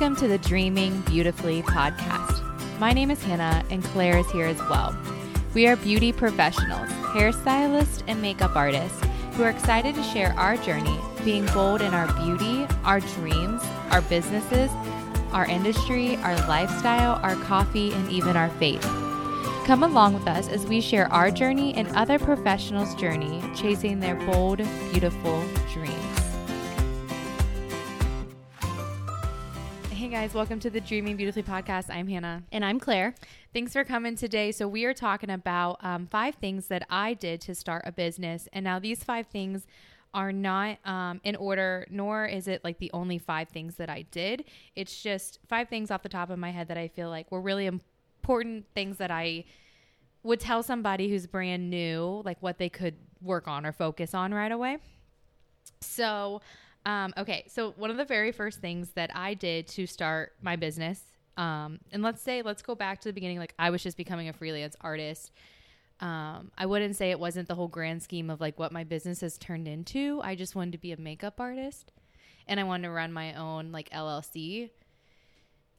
Welcome 0.00 0.16
to 0.16 0.28
the 0.28 0.38
Dreaming 0.38 1.02
Beautifully 1.02 1.60
podcast. 1.60 2.40
My 2.78 2.94
name 2.94 3.10
is 3.10 3.22
Hanna, 3.22 3.62
and 3.68 3.84
Claire 3.84 4.16
is 4.16 4.30
here 4.30 4.46
as 4.46 4.56
well. 4.60 4.96
We 5.52 5.66
are 5.66 5.76
beauty 5.76 6.10
professionals, 6.10 6.88
hairstylists, 7.12 8.02
and 8.08 8.22
makeup 8.22 8.56
artists 8.56 8.98
who 9.34 9.42
are 9.42 9.50
excited 9.50 9.94
to 9.94 10.02
share 10.02 10.32
our 10.38 10.56
journey 10.56 10.98
being 11.22 11.44
bold 11.48 11.82
in 11.82 11.92
our 11.92 12.10
beauty, 12.14 12.66
our 12.82 13.00
dreams, 13.00 13.60
our 13.90 14.00
businesses, 14.00 14.70
our 15.32 15.44
industry, 15.44 16.16
our 16.16 16.34
lifestyle, 16.48 17.20
our 17.22 17.36
coffee, 17.44 17.92
and 17.92 18.10
even 18.10 18.38
our 18.38 18.48
faith. 18.48 18.82
Come 19.66 19.82
along 19.82 20.14
with 20.14 20.26
us 20.26 20.48
as 20.48 20.64
we 20.64 20.80
share 20.80 21.12
our 21.12 21.30
journey 21.30 21.74
and 21.74 21.94
other 21.94 22.18
professionals' 22.18 22.94
journey 22.94 23.42
chasing 23.54 24.00
their 24.00 24.14
bold, 24.14 24.62
beautiful 24.92 25.44
dreams. 25.74 25.99
Hey 30.00 30.08
guys, 30.08 30.32
welcome 30.32 30.58
to 30.60 30.70
the 30.70 30.80
Dreaming 30.80 31.16
Beautifully 31.16 31.42
podcast. 31.42 31.94
I'm 31.94 32.08
Hanna. 32.08 32.42
And 32.52 32.64
I'm 32.64 32.80
Claire. 32.80 33.14
Thanks 33.52 33.74
for 33.74 33.84
coming 33.84 34.16
today. 34.16 34.50
So, 34.50 34.66
we 34.66 34.86
are 34.86 34.94
talking 34.94 35.28
about 35.28 35.76
um, 35.84 36.06
five 36.06 36.36
things 36.36 36.68
that 36.68 36.86
I 36.88 37.12
did 37.12 37.42
to 37.42 37.54
start 37.54 37.82
a 37.84 37.92
business. 37.92 38.48
And 38.54 38.64
now, 38.64 38.78
these 38.78 39.04
five 39.04 39.26
things 39.26 39.66
are 40.14 40.32
not 40.32 40.78
um, 40.86 41.20
in 41.22 41.36
order, 41.36 41.86
nor 41.90 42.24
is 42.24 42.48
it 42.48 42.64
like 42.64 42.78
the 42.78 42.90
only 42.94 43.18
five 43.18 43.50
things 43.50 43.74
that 43.74 43.90
I 43.90 44.06
did. 44.10 44.44
It's 44.74 45.02
just 45.02 45.38
five 45.46 45.68
things 45.68 45.90
off 45.90 46.02
the 46.02 46.08
top 46.08 46.30
of 46.30 46.38
my 46.38 46.50
head 46.50 46.68
that 46.68 46.78
I 46.78 46.88
feel 46.88 47.10
like 47.10 47.30
were 47.30 47.42
really 47.42 47.66
important 47.66 48.64
things 48.74 48.96
that 48.96 49.10
I 49.10 49.44
would 50.22 50.40
tell 50.40 50.62
somebody 50.62 51.10
who's 51.10 51.26
brand 51.26 51.68
new, 51.68 52.22
like 52.24 52.38
what 52.40 52.56
they 52.56 52.70
could 52.70 52.94
work 53.20 53.46
on 53.46 53.66
or 53.66 53.72
focus 53.72 54.14
on 54.14 54.32
right 54.32 54.50
away. 54.50 54.78
So, 55.82 56.40
um, 56.86 57.12
okay, 57.16 57.44
so 57.48 57.72
one 57.72 57.90
of 57.90 57.96
the 57.96 58.04
very 58.04 58.32
first 58.32 58.60
things 58.60 58.90
that 58.90 59.10
I 59.14 59.34
did 59.34 59.66
to 59.68 59.86
start 59.86 60.32
my 60.42 60.56
business, 60.56 61.02
um, 61.36 61.78
and 61.92 62.02
let's 62.02 62.22
say, 62.22 62.42
let's 62.42 62.62
go 62.62 62.74
back 62.74 63.00
to 63.02 63.08
the 63.08 63.12
beginning, 63.12 63.38
like 63.38 63.54
I 63.58 63.70
was 63.70 63.82
just 63.82 63.96
becoming 63.96 64.28
a 64.28 64.32
freelance 64.32 64.76
artist. 64.80 65.32
Um, 66.00 66.50
I 66.56 66.64
wouldn't 66.66 66.96
say 66.96 67.10
it 67.10 67.20
wasn't 67.20 67.48
the 67.48 67.54
whole 67.54 67.68
grand 67.68 68.02
scheme 68.02 68.30
of 68.30 68.40
like 68.40 68.58
what 68.58 68.72
my 68.72 68.84
business 68.84 69.20
has 69.20 69.36
turned 69.36 69.68
into. 69.68 70.20
I 70.24 70.34
just 70.34 70.54
wanted 70.54 70.72
to 70.72 70.78
be 70.78 70.92
a 70.92 70.96
makeup 70.96 71.38
artist 71.38 71.92
and 72.48 72.58
I 72.58 72.64
wanted 72.64 72.84
to 72.84 72.90
run 72.90 73.12
my 73.12 73.34
own 73.34 73.70
like 73.70 73.90
LLC. 73.90 74.70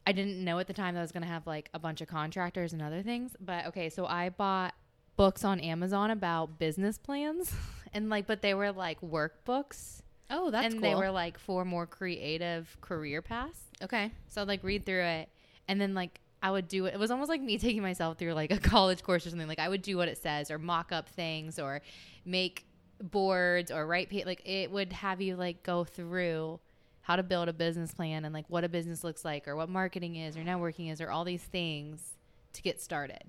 I 0.06 0.12
didn't 0.12 0.44
know 0.44 0.60
at 0.60 0.68
the 0.68 0.74
time 0.74 0.94
that 0.94 1.02
I 1.02 1.04
was 1.04 1.12
going 1.12 1.24
to 1.24 1.30
have 1.30 1.48
like 1.48 1.70
a 1.74 1.80
bunch 1.80 2.02
of 2.02 2.08
contractors 2.08 2.74
and 2.74 2.82
other 2.82 3.02
things. 3.02 3.36
But 3.40 3.68
okay, 3.68 3.90
so 3.90 4.06
I 4.06 4.30
bought 4.30 4.74
books 5.16 5.44
on 5.44 5.60
Amazon 5.60 6.12
about 6.12 6.60
business 6.60 6.98
plans 6.98 7.54
and 7.94 8.10
like, 8.10 8.28
but 8.28 8.42
they 8.42 8.54
were 8.54 8.72
like 8.72 9.02
workbooks. 9.02 10.02
Oh, 10.32 10.50
that's 10.50 10.66
and 10.66 10.82
cool. 10.82 10.82
they 10.82 10.96
were 10.96 11.12
like 11.12 11.38
for 11.38 11.66
more 11.66 11.86
creative 11.86 12.76
career 12.82 13.22
paths. 13.22 13.60
okay. 13.84 14.12
So 14.30 14.42
I'd 14.42 14.48
like 14.48 14.64
read 14.64 14.86
through 14.86 15.04
it 15.04 15.30
and 15.68 15.80
then 15.80 15.94
like 15.94 16.20
I 16.44 16.50
would 16.50 16.68
do 16.68 16.86
it. 16.86 16.94
It 16.96 17.00
was 17.00 17.12
almost 17.12 17.30
like 17.30 17.42
me 17.42 17.58
taking 17.60 17.82
myself 17.82 18.18
through 18.18 18.34
like 18.34 18.52
a 18.52 18.58
college 18.58 19.04
course 19.04 19.26
or 19.28 19.30
something. 19.30 19.48
Like 19.48 19.60
I 19.60 19.70
would 19.70 19.82
do 19.82 19.98
what 19.98 20.08
it 20.08 20.18
says 20.18 20.50
or 20.50 20.58
mock 20.58 20.92
up 20.92 21.10
things 21.10 21.60
or 21.60 21.82
make 22.26 22.66
boards 23.02 23.72
or 23.72 23.86
write 23.86 24.10
pa- 24.10 24.26
like 24.26 24.42
it 24.48 24.72
would 24.72 24.94
have 24.94 25.22
you 25.22 25.36
like 25.36 25.64
go 25.64 25.84
through 25.84 26.60
how 27.02 27.16
to 27.16 27.24
build 27.24 27.50
a 27.50 27.54
business 27.54 27.94
plan 27.94 28.26
and 28.26 28.34
like 28.34 28.46
what 28.48 28.64
a 28.64 28.70
business 28.70 29.04
looks 29.04 29.26
like 29.26 29.48
or 29.48 29.56
what 29.56 29.70
marketing 29.70 30.16
is 30.16 30.38
or 30.38 30.42
networking 30.42 30.92
is 30.92 31.02
or 31.02 31.10
all 31.10 31.26
these 31.26 31.42
things 31.44 32.12
to 32.54 32.62
get 32.62 32.80
started. 32.80 33.24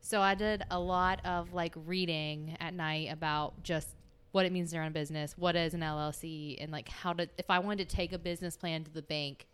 So 0.00 0.20
I 0.20 0.34
did 0.34 0.64
a 0.70 0.78
lot 0.78 1.24
of 1.24 1.54
like 1.54 1.74
reading 1.86 2.56
at 2.60 2.74
night 2.74 3.10
about 3.10 3.62
just 3.62 3.88
what 4.34 4.44
it 4.44 4.50
means 4.50 4.72
to 4.72 4.78
run 4.80 4.88
a 4.88 4.90
business, 4.90 5.38
what 5.38 5.54
is 5.54 5.74
an 5.74 5.80
LLC, 5.80 6.56
and 6.60 6.72
like 6.72 6.88
how 6.88 7.12
to 7.12 7.28
if 7.38 7.48
I 7.48 7.60
wanted 7.60 7.88
to 7.88 7.96
take 7.96 8.12
a 8.12 8.18
business 8.18 8.56
plan 8.56 8.82
to 8.82 8.90
the 8.90 9.00
bank, 9.00 9.46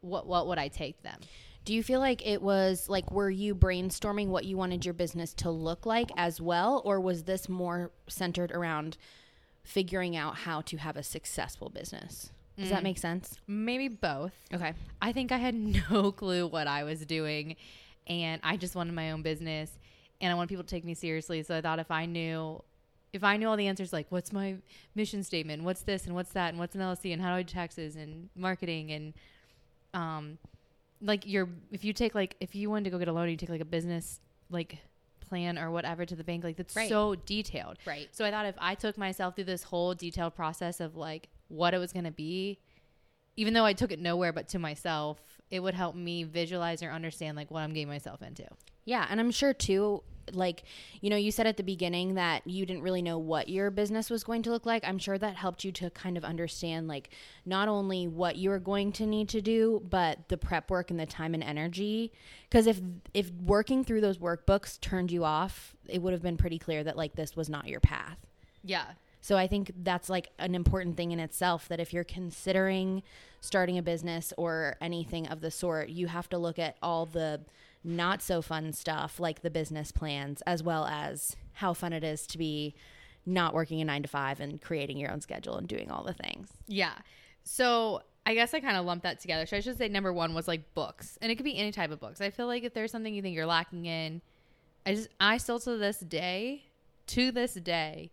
what 0.00 0.26
what 0.26 0.48
would 0.48 0.58
I 0.58 0.66
take 0.66 1.00
them? 1.04 1.20
Do 1.64 1.72
you 1.72 1.84
feel 1.84 2.00
like 2.00 2.26
it 2.26 2.42
was 2.42 2.88
like 2.88 3.12
were 3.12 3.30
you 3.30 3.54
brainstorming 3.54 4.26
what 4.26 4.44
you 4.44 4.56
wanted 4.56 4.84
your 4.84 4.92
business 4.92 5.32
to 5.34 5.50
look 5.50 5.86
like 5.86 6.10
as 6.16 6.40
well 6.40 6.82
or 6.84 6.98
was 6.98 7.22
this 7.22 7.48
more 7.48 7.92
centered 8.08 8.50
around 8.50 8.96
figuring 9.62 10.16
out 10.16 10.38
how 10.38 10.62
to 10.62 10.78
have 10.78 10.96
a 10.96 11.04
successful 11.04 11.68
business? 11.68 12.32
Does 12.58 12.70
that 12.70 12.80
mm. 12.80 12.84
make 12.84 12.98
sense? 12.98 13.38
Maybe 13.46 13.86
both. 13.86 14.32
Okay. 14.52 14.72
I 15.00 15.12
think 15.12 15.30
I 15.30 15.38
had 15.38 15.54
no 15.90 16.10
clue 16.10 16.48
what 16.48 16.66
I 16.66 16.82
was 16.82 17.06
doing, 17.06 17.54
and 18.08 18.40
I 18.42 18.56
just 18.56 18.74
wanted 18.74 18.94
my 18.94 19.12
own 19.12 19.22
business, 19.22 19.78
and 20.20 20.32
I 20.32 20.34
wanted 20.34 20.48
people 20.48 20.64
to 20.64 20.70
take 20.70 20.84
me 20.84 20.94
seriously. 20.94 21.44
So 21.44 21.56
I 21.56 21.60
thought 21.60 21.78
if 21.78 21.92
I 21.92 22.06
knew, 22.06 22.62
if 23.12 23.22
I 23.22 23.36
knew 23.36 23.48
all 23.48 23.56
the 23.56 23.66
answers, 23.66 23.92
like 23.92 24.06
what's 24.10 24.32
my 24.32 24.56
mission 24.94 25.22
statement, 25.22 25.62
what's 25.64 25.82
this 25.82 26.06
and 26.06 26.14
what's 26.14 26.32
that, 26.32 26.48
and 26.50 26.58
what's 26.58 26.74
an 26.74 26.80
LLC, 26.80 27.12
and 27.12 27.20
how 27.20 27.28
do 27.30 27.34
I 27.36 27.42
do 27.42 27.52
taxes 27.52 27.96
and 27.96 28.28
marketing, 28.34 28.90
and 28.92 29.14
um, 29.94 30.38
like 31.00 31.26
your 31.26 31.48
if 31.70 31.84
you 31.84 31.92
take 31.92 32.14
like 32.14 32.36
if 32.40 32.54
you 32.54 32.70
wanted 32.70 32.84
to 32.84 32.90
go 32.90 32.98
get 32.98 33.08
a 33.08 33.12
loan, 33.12 33.28
you 33.28 33.36
take 33.36 33.48
like 33.50 33.60
a 33.60 33.64
business 33.66 34.20
like 34.50 34.78
plan 35.20 35.58
or 35.58 35.70
whatever 35.70 36.04
to 36.06 36.14
the 36.16 36.24
bank, 36.24 36.44
like 36.44 36.56
that's 36.56 36.74
Right. 36.76 36.88
so 36.88 37.14
detailed. 37.14 37.78
Right. 37.86 38.08
So 38.12 38.24
I 38.24 38.30
thought 38.30 38.46
if 38.46 38.54
I 38.58 38.74
took 38.74 38.96
myself 38.98 39.34
through 39.34 39.44
this 39.44 39.62
whole 39.62 39.94
detailed 39.94 40.34
process 40.34 40.80
of 40.80 40.96
like 40.96 41.28
what 41.48 41.74
it 41.74 41.78
was 41.78 41.92
going 41.92 42.04
to 42.04 42.10
be, 42.10 42.58
even 43.36 43.54
though 43.54 43.64
I 43.64 43.72
took 43.72 43.92
it 43.92 43.98
nowhere 44.00 44.32
but 44.32 44.48
to 44.48 44.58
myself, 44.58 45.20
it 45.50 45.60
would 45.60 45.74
help 45.74 45.94
me 45.94 46.24
visualize 46.24 46.82
or 46.82 46.90
understand 46.90 47.36
like 47.36 47.50
what 47.50 47.60
I'm 47.60 47.72
getting 47.72 47.88
myself 47.88 48.20
into. 48.22 48.44
Yeah, 48.84 49.06
and 49.08 49.20
I'm 49.20 49.30
sure 49.30 49.54
too 49.54 50.02
like 50.32 50.62
you 51.00 51.10
know 51.10 51.16
you 51.16 51.30
said 51.30 51.46
at 51.46 51.56
the 51.56 51.62
beginning 51.62 52.14
that 52.14 52.46
you 52.46 52.64
didn't 52.66 52.82
really 52.82 53.02
know 53.02 53.18
what 53.18 53.48
your 53.48 53.70
business 53.70 54.10
was 54.10 54.24
going 54.24 54.42
to 54.42 54.50
look 54.50 54.66
like. 54.66 54.82
I'm 54.86 54.98
sure 54.98 55.18
that 55.18 55.36
helped 55.36 55.64
you 55.64 55.72
to 55.72 55.90
kind 55.90 56.16
of 56.16 56.24
understand 56.24 56.88
like 56.88 57.10
not 57.44 57.68
only 57.68 58.06
what 58.06 58.36
you 58.36 58.50
were 58.50 58.58
going 58.58 58.92
to 58.92 59.06
need 59.06 59.28
to 59.30 59.40
do 59.42 59.82
but 59.88 60.28
the 60.28 60.36
prep 60.36 60.70
work 60.70 60.90
and 60.90 60.98
the 61.00 61.06
time 61.06 61.34
and 61.34 61.42
energy. 61.42 62.12
Because 62.48 62.66
if 62.66 62.80
if 63.14 63.30
working 63.32 63.84
through 63.84 64.00
those 64.00 64.18
workbooks 64.18 64.80
turned 64.80 65.10
you 65.10 65.24
off 65.24 65.74
it 65.88 66.00
would 66.00 66.12
have 66.12 66.22
been 66.22 66.36
pretty 66.36 66.58
clear 66.58 66.84
that 66.84 66.96
like 66.96 67.14
this 67.14 67.36
was 67.36 67.48
not 67.48 67.66
your 67.68 67.80
path. 67.80 68.18
Yeah. 68.64 68.86
so 69.20 69.36
I 69.36 69.46
think 69.48 69.72
that's 69.82 70.08
like 70.08 70.30
an 70.38 70.54
important 70.54 70.96
thing 70.96 71.10
in 71.12 71.18
itself 71.20 71.68
that 71.68 71.80
if 71.80 71.92
you're 71.92 72.04
considering 72.04 73.02
starting 73.40 73.76
a 73.76 73.82
business 73.82 74.32
or 74.36 74.76
anything 74.80 75.26
of 75.26 75.40
the 75.40 75.50
sort, 75.50 75.88
you 75.88 76.06
have 76.06 76.28
to 76.28 76.38
look 76.38 76.58
at 76.58 76.76
all 76.80 77.06
the 77.06 77.40
not 77.84 78.22
so 78.22 78.42
fun 78.42 78.72
stuff 78.72 79.18
like 79.18 79.42
the 79.42 79.50
business 79.50 79.92
plans 79.92 80.42
as 80.42 80.62
well 80.62 80.86
as 80.86 81.36
how 81.54 81.72
fun 81.72 81.92
it 81.92 82.04
is 82.04 82.26
to 82.28 82.38
be 82.38 82.74
not 83.26 83.54
working 83.54 83.80
a 83.80 83.84
9 83.84 84.02
to 84.02 84.08
5 84.08 84.40
and 84.40 84.60
creating 84.60 84.98
your 84.98 85.10
own 85.10 85.20
schedule 85.20 85.56
and 85.56 85.68
doing 85.68 85.90
all 85.90 86.02
the 86.02 86.12
things. 86.12 86.48
Yeah. 86.66 86.94
So 87.44 88.02
I 88.24 88.34
guess 88.34 88.54
I 88.54 88.60
kind 88.60 88.76
of 88.76 88.84
lumped 88.84 89.02
that 89.02 89.20
together. 89.20 89.46
So 89.46 89.56
I 89.56 89.60
should 89.60 89.78
say 89.78 89.88
number 89.88 90.12
one 90.12 90.34
was 90.34 90.46
like 90.46 90.74
books, 90.74 91.18
and 91.20 91.32
it 91.32 91.36
could 91.36 91.44
be 91.44 91.56
any 91.56 91.72
type 91.72 91.90
of 91.90 92.00
books. 92.00 92.20
I 92.20 92.30
feel 92.30 92.46
like 92.46 92.62
if 92.62 92.74
there's 92.74 92.92
something 92.92 93.14
you 93.14 93.22
think 93.22 93.34
you're 93.34 93.46
lacking 93.46 93.86
in, 93.86 94.22
I 94.86 94.94
just 94.94 95.08
I 95.20 95.36
still 95.38 95.58
to 95.60 95.76
this 95.76 95.98
day, 95.98 96.64
to 97.08 97.32
this 97.32 97.54
day, 97.54 98.10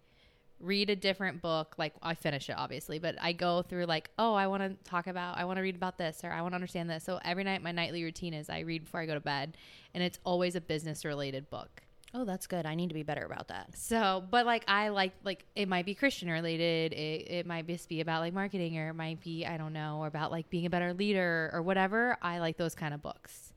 read 0.60 0.90
a 0.90 0.96
different 0.96 1.42
book. 1.42 1.76
Like 1.78 1.94
I 2.02 2.14
finish 2.14 2.50
it 2.50 2.56
obviously, 2.58 3.00
but 3.00 3.16
I 3.22 3.34
go 3.34 3.62
through 3.62 3.86
like, 3.86 4.10
oh, 4.20 4.34
I 4.34 4.48
want 4.48 4.64
to 4.64 4.90
talk 4.90 5.08
about, 5.08 5.38
I 5.38 5.46
want 5.46 5.58
to 5.58 5.62
read 5.62 5.76
about 5.76 5.98
this, 5.98 6.22
or 6.24 6.32
I 6.32 6.42
want 6.42 6.54
to 6.54 6.56
understand 6.56 6.90
this. 6.90 7.04
So 7.04 7.20
every 7.24 7.44
night 7.44 7.62
my 7.62 7.72
nightly 7.72 8.04
routine 8.04 8.34
is 8.34 8.50
I 8.50 8.60
read 8.60 8.84
before 8.86 9.00
I 9.00 9.06
go 9.06 9.14
to 9.14 9.20
bed, 9.20 9.58
and 9.94 10.04
it's 10.04 10.20
always 10.24 10.56
a 10.56 10.62
business 10.62 11.06
related 11.06 11.50
book. 11.50 11.84
Oh, 12.14 12.26
that's 12.26 12.48
good. 12.48 12.66
I 12.66 12.74
need 12.74 12.88
to 12.88 12.96
be 12.96 13.04
better 13.04 13.24
about 13.24 13.50
that. 13.50 13.78
So, 13.78 14.24
but 14.32 14.46
like 14.46 14.64
I 14.68 14.90
like 14.90 15.14
like 15.24 15.46
it 15.56 15.68
might 15.68 15.86
be 15.86 15.94
Christian 15.94 16.30
related. 16.30 16.94
It 16.94 17.30
it 17.30 17.46
might 17.46 17.68
just 17.68 17.88
be 17.88 18.02
about 18.02 18.22
like 18.22 18.34
marketing, 18.34 18.78
or 18.80 18.90
it 18.90 18.96
might 18.96 19.22
be 19.22 19.46
I 19.46 19.58
don't 19.58 19.74
know, 19.74 20.00
or 20.00 20.08
about 20.08 20.32
like 20.32 20.50
being 20.50 20.66
a 20.66 20.70
better 20.70 20.94
leader 20.94 21.52
or 21.54 21.62
whatever. 21.62 22.18
I 22.22 22.40
like 22.40 22.58
those 22.58 22.74
kind 22.74 22.94
of 22.94 23.02
books. 23.02 23.54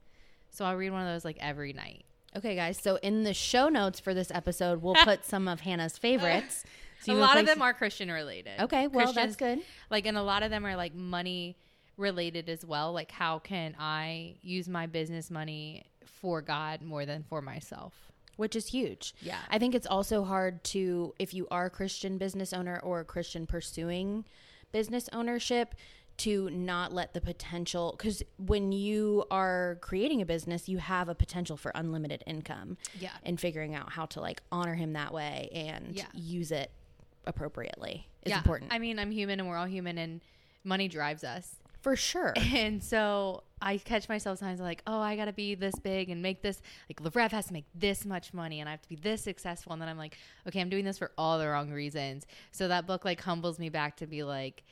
So 0.50 0.66
I'll 0.66 0.76
read 0.76 0.90
one 0.90 1.00
of 1.00 1.08
those 1.08 1.24
like 1.24 1.38
every 1.40 1.72
night. 1.72 2.04
Okay, 2.36 2.54
guys. 2.54 2.78
So 2.78 2.96
in 3.02 3.24
the 3.24 3.34
show 3.34 3.69
notes 3.69 4.00
for 4.00 4.14
this 4.14 4.31
episode, 4.31 4.82
we'll 4.82 4.94
put 4.94 5.25
some 5.25 5.49
of 5.49 5.60
Hanna's 5.60 5.99
favorites. 5.99 6.64
So 7.04 7.12
a 7.12 7.16
lot 7.16 7.38
of 7.38 7.46
them 7.46 7.62
are 7.62 7.72
Christian 7.75 8.10
related. 8.10 8.60
Okay, 8.60 8.87
well, 8.87 9.12
that's 9.12 9.37
good. 9.37 9.60
Like, 9.90 10.06
and 10.06 10.16
a 10.16 10.22
lot 10.22 10.43
of 10.43 10.50
them 10.50 10.64
are 10.66 10.76
like 10.76 10.94
money 10.94 11.56
related 11.96 12.49
as 12.49 12.64
well. 12.64 12.93
Like, 12.93 13.10
how 13.10 13.38
can 13.38 13.75
I 13.78 14.37
use 14.43 14.69
my 14.69 14.87
business 14.87 15.31
money 15.31 15.84
for 16.04 16.40
God 16.43 16.82
more 16.82 17.04
than 17.06 17.22
for 17.25 17.43
myself? 17.43 17.94
which 18.37 18.56
is 18.56 18.66
huge. 18.69 19.14
Yeah. 19.20 19.37
I 19.50 19.58
think 19.58 19.75
it's 19.75 19.87
also 19.87 20.25
hard 20.25 20.64
to 20.64 21.14
if 21.19 21.34
you 21.34 21.46
are 21.50 21.66
a 21.66 21.70
Christian 21.70 22.16
business 22.16 22.54
owner 22.54 22.81
or 22.82 23.00
a 23.00 23.04
Christian 23.04 23.46
pursuing 23.46 24.25
business 24.72 25.08
ownership 25.12 25.75
to 26.16 26.49
not 26.50 26.94
let 26.94 27.12
the 27.12 27.20
potential 27.20 27.94
cuz 27.99 28.22
when 28.38 28.72
you 28.72 29.25
are 29.31 29.76
creating 29.82 30.22
a 30.22 30.26
business, 30.26 30.66
you 30.66 30.78
have 30.78 31.10
a 31.10 31.14
potential 31.14 31.58
for 31.58 31.72
unlimited 31.75 32.25
income. 32.26 32.78
Yeah. 32.99 33.10
And 33.22 33.38
figuring 33.38 33.75
out 33.75 33.93
how 33.93 34.06
to 34.06 34.20
like 34.20 34.43
honor 34.50 34.75
him 34.76 34.94
that 34.94 35.12
way 35.12 35.50
and 35.52 35.94
Yeah. 35.94 36.06
use 36.14 36.50
it 36.50 36.70
appropriately 37.26 38.06
is 38.22 38.30
yeah. 38.30 38.38
important. 38.38 38.72
I 38.72 38.78
mean, 38.78 38.98
I'm 38.98 39.10
human 39.10 39.40
and 39.40 39.48
we're 39.48 39.56
all 39.56 39.66
human, 39.66 39.98
and 39.98 40.20
money 40.64 40.88
drives 40.88 41.24
us. 41.24 41.56
for 41.80 41.96
sure. 41.96 42.34
And 42.54 42.82
so 42.82 43.42
I 43.60 43.78
catch 43.78 44.08
myself 44.08 44.38
sometimes 44.38 44.60
like, 44.60 44.82
oh, 44.86 45.00
I 45.00 45.16
got 45.16 45.24
to 45.26 45.32
be 45.32 45.54
this 45.54 45.74
big 45.76 46.10
and 46.10 46.22
make 46.22 46.42
this, 46.42 46.60
like, 46.88 47.00
Larev 47.02 47.30
has 47.32 47.46
to 47.46 47.52
make 47.52 47.66
this 47.74 48.04
much 48.04 48.32
money 48.32 48.60
and 48.60 48.69
I 48.69 48.72
have 48.72 48.82
to 48.82 48.88
be 48.88 48.96
this 48.96 49.22
successful. 49.22 49.72
And 49.72 49.82
then 49.82 49.88
I'm 49.88 49.98
like, 49.98 50.16
okay, 50.46 50.60
I'm 50.60 50.69
doing 50.69 50.84
this 50.84 50.98
for 50.98 51.12
all 51.19 51.38
the 51.38 51.48
wrong 51.48 51.70
reasons. 51.70 52.26
So 52.50 52.69
that 52.69 52.86
book, 52.86 53.04
like, 53.04 53.20
humbles 53.20 53.58
me 53.58 53.68
back 53.68 53.96
to 53.98 54.06
be 54.06 54.22
like, 54.22 54.64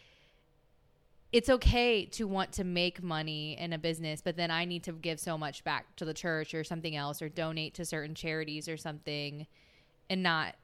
it's 1.33 1.49
okay 1.49 2.05
to 2.07 2.27
want 2.27 2.53
to 2.53 2.65
make 2.65 3.03
money 3.03 3.57
in 3.59 3.73
a 3.73 3.79
business, 3.79 4.21
but 4.21 4.37
then 4.37 4.51
I 4.51 4.65
need 4.65 4.83
to 4.85 4.93
give 4.93 5.21
so 5.21 5.39
much 5.39 5.63
back 5.63 5.95
to 5.97 6.05
the 6.05 6.15
church 6.15 6.55
or 6.55 6.65
something 6.65 6.97
else 6.97 7.23
or 7.23 7.29
donate 7.29 7.75
to 7.75 7.85
certain 7.85 8.15
charities 8.17 8.69
or 8.69 8.77
something 8.77 9.47
and 10.09 10.23
not 10.25 10.57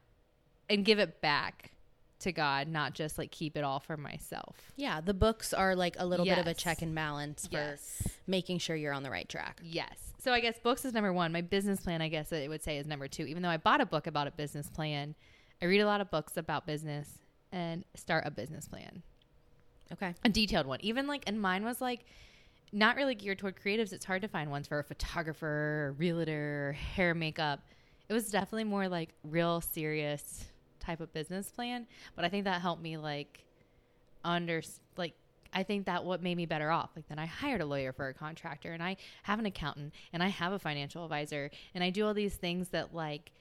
and 0.69 0.83
give 0.83 0.99
it 0.99 1.21
back 1.21 1.71
to 2.19 2.31
God, 2.31 2.67
not 2.67 2.93
just 2.93 3.17
like 3.17 3.31
keep 3.31 3.55
it 3.57 3.63
all 3.63 3.79
for 3.79 3.97
myself. 3.97 4.55
Yeah, 4.75 5.01
the 5.01 5.13
books 5.13 5.53
are 5.53 5.75
like 5.75 5.95
a 5.99 6.05
little 6.05 6.25
bit 6.25 6.37
of 6.37 6.47
a 6.47 6.53
check 6.53 6.81
and 6.81 6.93
balance 6.95 7.47
for 7.47 7.53
Yes. 7.57 8.01
making 8.25 8.57
sure 8.59 8.75
you're 8.75 8.93
on 8.93 9.03
the 9.03 9.11
right 9.11 9.27
track. 9.29 9.59
Yes. 9.63 10.13
So 10.19 10.31
I 10.33 10.39
guess 10.39 10.57
books 10.59 10.83
is 10.83 10.93
number 10.93 11.13
one. 11.13 11.31
My 11.31 11.41
business 11.41 11.79
plan, 11.79 12.01
I 12.01 12.09
guess 12.09 12.31
it 12.31 12.49
would 12.49 12.63
say, 12.63 12.77
is 12.77 12.87
number 12.87 13.07
two. 13.07 13.25
Even 13.25 13.43
though 13.43 13.49
I 13.49 13.57
bought 13.57 13.81
a 13.81 13.85
book 13.85 14.07
about 14.07 14.27
a 14.27 14.31
business 14.31 14.69
plan, 14.69 15.15
I 15.61 15.65
read 15.65 15.79
a 15.79 15.85
lot 15.85 16.01
of 16.01 16.09
books 16.11 16.37
about 16.37 16.65
business 16.65 17.19
and 17.51 17.85
start 17.95 18.23
a 18.27 18.31
business 18.31 18.67
plan, 18.67 19.03
Okay. 19.93 20.13
a 20.25 20.29
detailed 20.29 20.65
one. 20.67 20.79
Even 20.81 21.07
like, 21.07 21.23
and 21.27 21.39
mine 21.39 21.63
was 21.63 21.79
like 21.81 22.05
not 22.73 22.95
really 22.97 23.15
geared 23.15 23.39
toward 23.39 23.55
creatives. 23.55 23.93
It's 23.93 24.03
hard 24.05 24.21
to 24.23 24.27
find 24.27 24.51
ones 24.51 24.67
for 24.67 24.79
a 24.79 24.83
photographer, 24.83 25.95
realtor, 25.97 26.73
hair, 26.95 27.13
makeup. 27.15 27.61
It 28.09 28.13
was 28.13 28.29
definitely 28.29 28.65
more 28.65 28.87
like 28.89 29.09
real 29.23 29.61
serious 29.61 30.45
type 30.87 31.01
of 31.01 31.13
business 31.13 31.51
plan. 31.51 31.85
But 32.15 32.25
I 32.25 32.29
think 32.29 32.45
that 32.45 32.61
helped 32.61 32.81
me 32.81 32.97
like 32.97 33.43
under 34.23 34.61
like 34.97 35.13
I 35.53 35.63
think 35.63 35.85
that 35.85 36.03
what 36.03 36.23
made 36.23 36.35
me 36.35 36.45
better 36.45 36.71
off. 36.71 36.91
Like 36.95 37.07
then 37.07 37.19
I 37.19 37.25
hired 37.25 37.61
a 37.61 37.65
lawyer 37.65 37.93
for 37.93 38.07
a 38.07 38.13
contractor 38.13 38.73
and 38.73 38.81
I 38.81 38.97
have 39.23 39.39
an 39.39 39.45
accountant 39.45 39.93
and 40.13 40.23
I 40.23 40.27
have 40.27 40.53
a 40.53 40.59
financial 40.59 41.03
advisor 41.03 41.51
and 41.75 41.83
I 41.83 41.89
do 41.89 42.05
all 42.05 42.13
these 42.13 42.35
things 42.35 42.69
that 42.69 42.93
like 42.93 43.31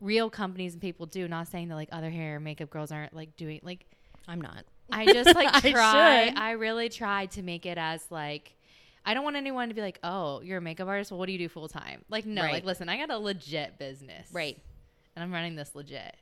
real 0.00 0.30
companies 0.30 0.72
and 0.72 0.82
people 0.82 1.06
do. 1.06 1.28
Not 1.28 1.48
saying 1.48 1.68
that 1.68 1.76
like 1.76 1.88
other 1.92 2.10
hair 2.10 2.36
and 2.36 2.44
makeup 2.44 2.70
girls 2.70 2.90
aren't 2.90 3.14
like 3.14 3.36
doing 3.36 3.60
like 3.62 3.86
I'm 4.26 4.40
not. 4.40 4.64
I 4.90 5.06
just 5.06 5.34
like 5.34 5.48
I 5.64 5.70
try. 5.70 6.26
should. 6.28 6.38
I, 6.38 6.52
really 6.52 6.88
tried 6.88 7.30
to 7.32 7.42
make 7.42 7.66
it 7.66 7.78
as 7.78 8.02
like 8.10 8.54
I 9.04 9.14
don't 9.14 9.24
want 9.24 9.36
anyone 9.36 9.68
to 9.68 9.74
be 9.74 9.82
like, 9.82 9.98
"Oh, 10.02 10.40
you're 10.40 10.58
a 10.58 10.62
makeup 10.62 10.88
artist. 10.88 11.10
Well, 11.10 11.18
what 11.18 11.26
do 11.26 11.32
you 11.32 11.38
do 11.38 11.48
full 11.48 11.68
time?" 11.68 12.04
Like, 12.08 12.24
no. 12.24 12.40
Right. 12.42 12.54
Like, 12.54 12.64
listen, 12.64 12.88
I 12.88 12.96
got 12.96 13.10
a 13.10 13.18
legit 13.18 13.78
business, 13.78 14.28
Right. 14.32 14.58
And 15.14 15.22
I'm 15.22 15.32
running 15.32 15.56
this 15.56 15.74
legit. 15.74 16.16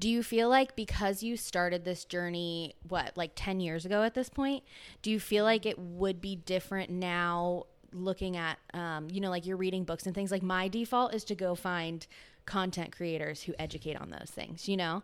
Do 0.00 0.08
you 0.08 0.22
feel 0.22 0.48
like 0.48 0.74
because 0.74 1.22
you 1.22 1.36
started 1.36 1.84
this 1.84 2.04
journey, 2.06 2.74
what, 2.88 3.16
like 3.16 3.32
10 3.36 3.60
years 3.60 3.84
ago 3.84 4.02
at 4.02 4.14
this 4.14 4.30
point, 4.30 4.64
do 5.02 5.10
you 5.10 5.20
feel 5.20 5.44
like 5.44 5.66
it 5.66 5.78
would 5.78 6.20
be 6.22 6.36
different 6.36 6.90
now 6.90 7.66
looking 7.92 8.36
at, 8.36 8.58
um, 8.72 9.08
you 9.12 9.20
know, 9.20 9.28
like 9.28 9.44
you're 9.44 9.58
reading 9.58 9.84
books 9.84 10.06
and 10.06 10.14
things? 10.14 10.30
Like 10.30 10.42
my 10.42 10.68
default 10.68 11.14
is 11.14 11.22
to 11.24 11.34
go 11.34 11.54
find 11.54 12.06
content 12.46 12.96
creators 12.96 13.42
who 13.42 13.52
educate 13.58 14.00
on 14.00 14.08
those 14.10 14.30
things, 14.30 14.68
you 14.68 14.76
know? 14.76 15.02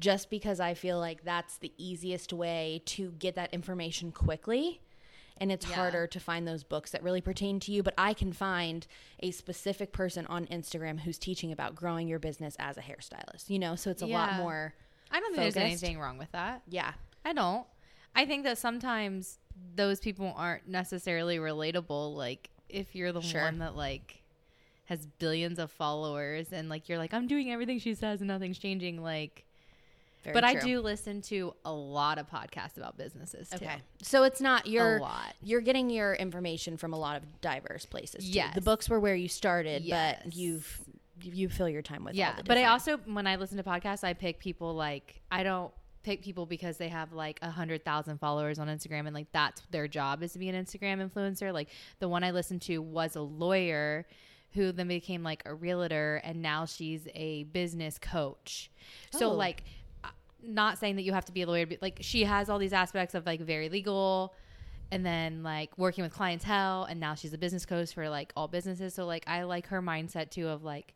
Just 0.00 0.28
because 0.30 0.58
I 0.58 0.74
feel 0.74 0.98
like 0.98 1.22
that's 1.24 1.56
the 1.58 1.72
easiest 1.78 2.32
way 2.32 2.82
to 2.86 3.12
get 3.12 3.36
that 3.36 3.54
information 3.54 4.10
quickly. 4.10 4.80
And 5.38 5.50
it's 5.50 5.66
Yeah. 5.68 5.74
harder 5.74 6.06
to 6.06 6.20
find 6.20 6.46
those 6.46 6.62
books 6.62 6.92
that 6.92 7.02
really 7.02 7.20
pertain 7.20 7.58
to 7.60 7.72
you. 7.72 7.82
But 7.82 7.94
I 7.98 8.14
can 8.14 8.32
find 8.32 8.86
a 9.20 9.30
specific 9.32 9.92
person 9.92 10.26
on 10.26 10.46
Instagram 10.46 11.00
who's 11.00 11.18
teaching 11.18 11.50
about 11.50 11.74
growing 11.74 12.06
your 12.06 12.18
business 12.20 12.54
as 12.58 12.76
a 12.76 12.82
hairstylist, 12.82 13.50
you 13.50 13.58
know? 13.58 13.74
So 13.74 13.90
it's 13.90 14.02
a 14.02 14.06
lot 14.06 14.34
more 14.36 14.74
I 15.10 15.20
don't 15.20 15.34
think 15.34 15.42
there's 15.54 15.56
anything 15.56 15.98
wrong 15.98 16.18
with 16.18 16.30
that. 16.32 16.62
yeah. 16.68 16.92
I 17.24 17.32
don't. 17.32 17.66
I 18.14 18.26
think 18.26 18.44
that 18.44 18.58
sometimes 18.58 19.38
those 19.74 19.98
people 19.98 20.32
aren't 20.36 20.68
necessarily 20.68 21.38
relatable. 21.38 22.14
Like 22.14 22.50
if 22.68 22.94
you're 22.94 23.12
the 23.12 23.20
Sure. 23.22 23.42
one 23.42 23.58
that 23.58 23.74
like 23.76 24.22
has 24.86 25.06
billions 25.06 25.58
of 25.58 25.70
followers 25.70 26.52
and 26.52 26.68
like 26.68 26.88
you're 26.88 26.98
like 26.98 27.12
I'm 27.14 27.26
doing 27.26 27.50
everything 27.50 27.78
she 27.78 27.94
says 27.94 28.20
and 28.20 28.28
nothing's 28.28 28.58
changing. 28.58 29.02
Like, 29.02 29.44
Very 30.24 30.34
but 30.34 30.44
I 30.44 30.54
do 30.54 30.80
listen 30.80 31.20
to 31.22 31.54
a 31.64 31.72
lot 31.72 32.18
of 32.18 32.28
podcasts 32.28 32.76
about 32.76 32.96
businesses 32.96 33.48
too. 33.50 33.56
Okay. 33.64 33.76
So 34.02 34.24
it's 34.24 34.40
not 34.40 34.66
you're 34.66 34.96
a 34.96 35.00
lot. 35.00 35.34
you're 35.42 35.60
getting 35.60 35.90
your 35.90 36.14
information 36.14 36.76
from 36.76 36.92
a 36.92 36.98
lot 36.98 37.16
of 37.16 37.22
diverse 37.40 37.86
places. 37.86 38.28
Yes. 38.28 38.54
The 38.54 38.60
books 38.60 38.88
were 38.88 38.98
where 39.00 39.14
you 39.14 39.28
started, 39.28 39.82
Yes. 39.84 40.20
but 40.24 40.34
you've 40.34 40.80
you 41.22 41.48
fill 41.48 41.68
your 41.68 41.80
time 41.82 42.04
with 42.04 42.14
all 42.14 42.18
Yeah, 42.18 42.40
but 42.44 42.58
I 42.58 42.64
also 42.64 42.96
when 43.06 43.26
I 43.26 43.36
listen 43.36 43.56
to 43.58 43.62
podcasts, 43.62 44.02
I 44.04 44.14
pick 44.14 44.38
people 44.40 44.74
like 44.74 45.20
I 45.30 45.42
don't 45.44 45.72
pick 46.02 46.22
people 46.22 46.44
because 46.44 46.76
they 46.76 46.88
have 46.88 47.12
like 47.12 47.38
a 47.40 47.50
hundred 47.50 47.84
thousand 47.84 48.18
followers 48.18 48.58
on 48.58 48.66
Instagram 48.68 49.06
and 49.06 49.14
like 49.14 49.28
that's 49.32 49.62
their 49.70 49.88
job 49.88 50.22
is 50.22 50.32
to 50.32 50.38
be 50.38 50.48
an 50.48 50.64
Instagram 50.64 51.06
influencer. 51.08 51.52
Like 51.52 51.68
the 51.98 52.08
one 52.08 52.24
I 52.24 52.30
listened 52.32 52.62
to 52.62 52.78
was 52.82 53.16
a 53.16 53.22
lawyer 53.22 54.06
who 54.52 54.70
then 54.70 54.86
became 54.88 55.22
like 55.22 55.42
a 55.46 55.54
realtor 55.54 56.20
and 56.24 56.42
now 56.42 56.64
she's 56.66 57.08
a 57.14 57.44
business 57.44 57.98
coach. 57.98 58.70
So 59.12 59.30
Oh. 59.30 59.34
like 59.34 59.64
not 60.46 60.78
saying 60.78 60.96
that 60.96 61.02
you 61.02 61.12
have 61.12 61.24
to 61.26 61.32
be 61.32 61.42
a 61.42 61.46
lawyer, 61.46 61.66
but 61.66 61.78
like 61.82 61.98
she 62.00 62.24
has 62.24 62.48
all 62.48 62.58
these 62.58 62.72
aspects 62.72 63.14
of 63.14 63.26
like 63.26 63.40
very 63.40 63.68
legal 63.68 64.34
and 64.90 65.04
then 65.04 65.42
like 65.42 65.76
working 65.78 66.04
with 66.04 66.12
clientele 66.12 66.84
and 66.84 67.00
now 67.00 67.14
she's 67.14 67.32
a 67.32 67.38
business 67.38 67.66
coach 67.66 67.92
for 67.92 68.08
like 68.08 68.32
all 68.36 68.48
businesses. 68.48 68.94
So 68.94 69.06
like 69.06 69.24
I 69.26 69.42
like 69.42 69.68
her 69.68 69.82
mindset 69.82 70.30
too 70.30 70.48
of 70.48 70.62
like 70.62 70.94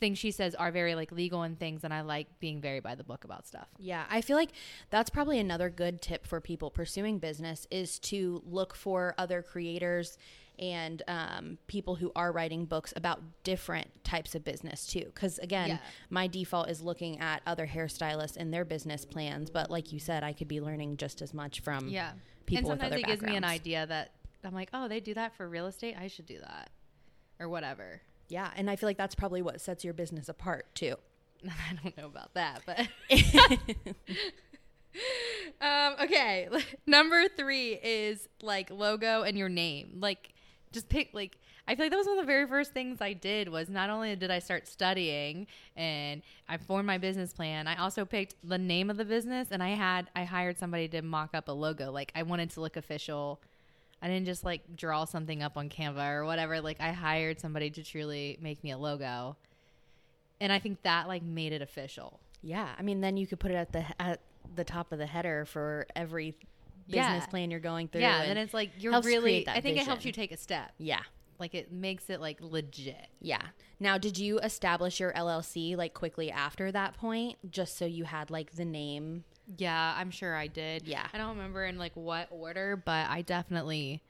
things 0.00 0.18
she 0.18 0.30
says 0.30 0.54
are 0.54 0.70
very 0.70 0.94
like 0.94 1.12
legal 1.12 1.42
and 1.42 1.58
things 1.58 1.84
and 1.84 1.94
I 1.94 2.02
like 2.02 2.26
being 2.40 2.60
very 2.60 2.80
by 2.80 2.94
the 2.94 3.04
book 3.04 3.24
about 3.24 3.46
stuff. 3.46 3.68
Yeah, 3.78 4.04
I 4.10 4.20
feel 4.20 4.36
like 4.36 4.50
that's 4.90 5.10
probably 5.10 5.38
another 5.38 5.70
good 5.70 6.02
tip 6.02 6.26
for 6.26 6.40
people 6.40 6.70
pursuing 6.70 7.18
business 7.18 7.66
is 7.70 7.98
to 8.00 8.42
look 8.46 8.74
for 8.74 9.14
other 9.18 9.42
creators 9.42 10.18
and 10.58 11.02
um, 11.08 11.58
people 11.66 11.96
who 11.96 12.12
are 12.14 12.30
writing 12.32 12.64
books 12.64 12.92
about 12.96 13.20
different 13.42 13.88
types 14.04 14.34
of 14.34 14.44
business 14.44 14.86
too. 14.86 15.04
Because 15.06 15.38
again, 15.38 15.68
Yeah. 15.70 15.78
my 16.10 16.26
default 16.26 16.68
is 16.70 16.80
looking 16.80 17.18
at 17.20 17.42
other 17.46 17.66
hairstylists 17.66 18.36
and 18.36 18.52
their 18.52 18.64
business 18.64 19.04
plans. 19.04 19.50
But 19.50 19.70
like 19.70 19.92
you 19.92 19.98
said, 19.98 20.22
I 20.22 20.32
could 20.32 20.48
be 20.48 20.60
learning 20.60 20.96
just 20.96 21.20
as 21.22 21.34
much 21.34 21.60
from 21.60 21.88
Yeah. 21.88 22.12
people 22.46 22.70
and 22.70 22.80
sometimes 22.80 23.00
it 23.02 23.06
gives 23.06 23.22
me 23.22 23.36
an 23.36 23.44
idea 23.44 23.86
that 23.86 24.12
I'm 24.44 24.54
like, 24.54 24.68
"Oh, 24.74 24.88
they 24.88 25.00
do 25.00 25.14
that 25.14 25.34
for 25.36 25.48
real 25.48 25.66
estate. 25.66 25.96
I 25.98 26.06
should 26.08 26.26
do 26.26 26.38
that." 26.40 26.70
Or 27.40 27.48
whatever. 27.48 28.02
Yeah, 28.28 28.50
and 28.56 28.70
I 28.70 28.76
feel 28.76 28.88
like 28.88 28.96
that's 28.98 29.14
probably 29.14 29.42
what 29.42 29.60
sets 29.60 29.84
your 29.84 29.94
business 29.94 30.28
apart 30.28 30.66
too. 30.74 30.96
I 31.44 31.74
don't 31.82 31.96
know 31.96 32.06
about 32.06 32.34
that, 32.34 32.62
but 32.64 32.88
um, 35.60 35.94
okay. 36.02 36.48
Number 36.86 37.28
three 37.28 37.72
is 37.74 38.28
like 38.42 38.70
logo 38.70 39.22
and 39.22 39.36
your 39.36 39.48
name. 39.48 39.98
Like, 40.00 40.33
just 40.74 40.88
pick 40.88 41.10
like. 41.12 41.38
I 41.66 41.74
feel 41.74 41.86
like 41.86 41.92
that 41.92 41.96
was 41.96 42.06
one 42.06 42.18
of 42.18 42.22
the 42.22 42.30
very 42.30 42.46
first 42.46 42.74
things 42.74 43.00
I 43.00 43.14
did. 43.14 43.48
Was 43.48 43.70
not 43.70 43.88
only 43.88 44.14
did 44.16 44.30
I 44.30 44.38
start 44.38 44.68
studying 44.68 45.46
and 45.76 46.20
I 46.46 46.58
formed 46.58 46.86
my 46.86 46.98
business 46.98 47.32
plan, 47.32 47.66
I 47.66 47.76
also 47.76 48.04
picked 48.04 48.34
the 48.44 48.58
name 48.58 48.90
of 48.90 48.98
the 48.98 49.04
business 49.06 49.48
and 49.50 49.62
I 49.62 49.70
had 49.70 50.10
I 50.14 50.24
hired 50.24 50.58
somebody 50.58 50.88
to 50.88 51.00
mock 51.00 51.30
up 51.32 51.48
a 51.48 51.52
logo. 51.52 51.90
Like 51.90 52.12
I 52.14 52.22
wanted 52.24 52.50
to 52.50 52.60
look 52.60 52.76
official. 52.76 53.40
I 54.02 54.08
didn't 54.08 54.26
just 54.26 54.44
like 54.44 54.76
draw 54.76 55.06
something 55.06 55.42
up 55.42 55.56
on 55.56 55.70
Canva 55.70 56.10
or 56.10 56.26
whatever. 56.26 56.60
Like 56.60 56.80
I 56.80 56.92
hired 56.92 57.40
somebody 57.40 57.70
to 57.70 57.82
truly 57.82 58.36
make 58.42 58.62
me 58.62 58.72
a 58.72 58.76
logo. 58.76 59.36
And 60.40 60.52
I 60.52 60.58
think 60.58 60.82
that 60.82 61.08
like 61.08 61.22
made 61.22 61.54
it 61.54 61.62
official. 61.62 62.20
Yeah, 62.42 62.68
I 62.78 62.82
mean, 62.82 63.00
then 63.00 63.16
you 63.16 63.26
could 63.26 63.40
put 63.40 63.50
it 63.50 63.54
at 63.54 63.72
the 63.72 63.84
at 63.98 64.20
the 64.54 64.64
top 64.64 64.92
of 64.92 64.98
the 64.98 65.06
header 65.06 65.46
for 65.46 65.86
every 65.96 66.36
business 66.86 67.24
Yeah. 67.24 67.26
plan 67.26 67.50
you're 67.50 67.60
going 67.60 67.88
through. 67.88 68.00
Yeah, 68.02 68.20
and 68.22 68.30
and 68.30 68.38
it's 68.38 68.54
like 68.54 68.70
you're 68.78 69.00
really. 69.00 69.46
I 69.48 69.60
think 69.60 69.76
it 69.78 69.86
helps 69.86 70.04
you 70.04 70.12
take 70.12 70.32
a 70.32 70.36
step. 70.36 70.72
yeah, 70.78 71.02
Like 71.38 71.54
it 71.54 71.72
makes 71.72 72.10
it 72.10 72.20
like 72.20 72.38
legit. 72.40 73.08
yeah. 73.20 73.42
Now, 73.80 73.98
did 73.98 74.16
you 74.18 74.38
establish 74.38 75.00
your 75.00 75.12
LLC 75.12 75.76
like 75.76 75.94
quickly 75.94 76.30
after 76.30 76.70
that 76.72 76.96
point, 76.96 77.36
just 77.50 77.76
so 77.76 77.84
you 77.84 78.04
had 78.04 78.30
like 78.30 78.52
the 78.52 78.64
name? 78.64 79.24
Yeah, 79.58 79.94
I'm 79.98 80.10
sure 80.10 80.34
I 80.34 80.46
did. 80.46 80.86
Yeah. 80.88 81.06
I 81.12 81.18
don't 81.18 81.30
remember 81.36 81.64
in 81.64 81.76
like 81.78 81.92
what 81.94 82.28
order, 82.30 82.76
but 82.76 83.08
I 83.10 83.22
definitely. 83.22 84.02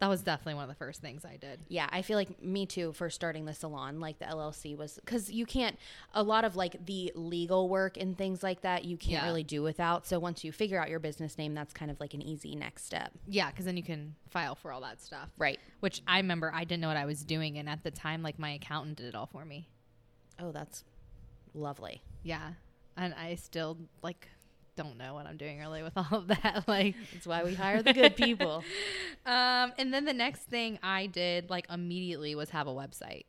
That 0.00 0.08
was 0.08 0.22
definitely 0.22 0.54
one 0.54 0.62
of 0.62 0.68
the 0.68 0.76
first 0.76 1.00
things 1.00 1.24
I 1.24 1.36
did. 1.38 1.58
Yeah, 1.66 1.88
I 1.90 2.02
feel 2.02 2.16
like 2.16 2.40
me 2.40 2.66
too 2.66 2.92
for 2.92 3.10
starting 3.10 3.46
the 3.46 3.52
salon, 3.54 3.98
like 3.98 4.20
the 4.20 4.26
LLC 4.26 4.76
was 4.76 4.94
because 5.04 5.28
you 5.28 5.44
can't 5.44 5.76
a 6.14 6.22
lot 6.22 6.44
of 6.44 6.54
like 6.54 6.86
the 6.86 7.10
legal 7.16 7.68
work 7.68 7.96
and 7.96 8.16
things 8.16 8.42
like 8.44 8.60
that 8.60 8.84
you 8.84 8.96
can't 8.96 9.22
Yeah. 9.22 9.26
really 9.26 9.42
do 9.42 9.60
without. 9.60 10.06
So 10.06 10.20
once 10.20 10.44
you 10.44 10.52
figure 10.52 10.80
out 10.80 10.88
your 10.88 11.00
business 11.00 11.36
name, 11.36 11.52
that's 11.52 11.74
kind 11.74 11.90
of 11.90 11.98
like 11.98 12.14
an 12.14 12.22
easy 12.22 12.54
next 12.54 12.84
step. 12.84 13.10
Yeah, 13.26 13.50
because 13.50 13.64
then 13.64 13.76
you 13.76 13.82
can 13.82 14.14
file 14.28 14.54
for 14.54 14.70
all 14.70 14.80
that 14.82 15.02
stuff. 15.02 15.30
Right. 15.36 15.58
Which 15.80 16.00
I 16.06 16.18
remember 16.18 16.52
I 16.54 16.62
didn't 16.62 16.80
know 16.82 16.88
what 16.88 16.96
I 16.96 17.04
was 17.04 17.24
doing, 17.24 17.58
and 17.58 17.68
at 17.68 17.82
the 17.82 17.90
time, 17.90 18.22
like 18.22 18.38
my 18.38 18.50
accountant 18.52 18.98
did 18.98 19.06
it 19.06 19.14
all 19.16 19.26
for 19.26 19.44
me. 19.44 19.68
Oh, 20.38 20.52
that's 20.52 20.84
lovely. 21.54 22.02
Yeah, 22.22 22.52
and 22.96 23.14
I 23.14 23.34
still 23.34 23.76
like 24.02 24.28
don't 24.78 24.96
know 24.96 25.12
what 25.12 25.26
I'm 25.26 25.36
doing 25.36 25.58
really 25.58 25.82
with 25.82 25.92
all 25.96 26.06
of 26.12 26.28
that. 26.28 26.64
Like, 26.68 26.94
That's 27.12 27.26
why 27.26 27.44
we 27.44 27.54
hire 27.54 27.82
the 27.82 27.92
good 27.92 28.16
people. 28.16 28.64
Um, 29.26 29.74
and 29.76 29.92
then 29.92 30.06
the 30.06 30.14
next 30.14 30.42
thing 30.44 30.78
I 30.82 31.04
did, 31.04 31.50
like 31.50 31.66
immediately, 31.68 32.34
was 32.34 32.48
have 32.50 32.66
a 32.66 32.72
website. 32.72 33.24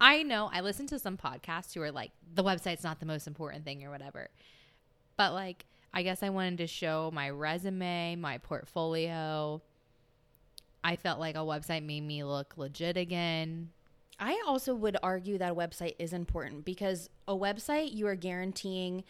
I 0.00 0.22
know 0.22 0.48
I 0.52 0.60
listened 0.60 0.88
to 0.90 1.00
some 1.00 1.16
podcasts 1.16 1.74
who 1.74 1.82
are 1.82 1.90
like, 1.90 2.12
the 2.32 2.44
website's 2.44 2.84
not 2.84 3.00
the 3.00 3.06
most 3.06 3.26
important 3.26 3.64
thing 3.64 3.84
or 3.84 3.90
whatever. 3.90 4.28
But 5.16 5.32
like, 5.32 5.66
I 5.92 6.04
guess 6.04 6.22
I 6.22 6.28
wanted 6.28 6.58
to 6.58 6.68
show 6.68 7.10
my 7.12 7.28
resume, 7.30 8.14
my 8.14 8.38
portfolio. 8.38 9.60
I 10.84 10.94
felt 10.94 11.18
like 11.18 11.34
a 11.34 11.38
website 11.38 11.84
made 11.84 12.02
me 12.02 12.22
look 12.22 12.56
legit 12.56 12.96
again. 12.96 13.70
I 14.20 14.40
also 14.46 14.76
would 14.76 14.96
argue 15.02 15.38
that 15.38 15.50
a 15.50 15.54
website 15.54 15.96
is 15.98 16.12
important 16.12 16.64
because 16.64 17.10
a 17.26 17.34
website 17.34 17.92
you 17.92 18.06
are 18.06 18.14
guaranteeing 18.14 19.02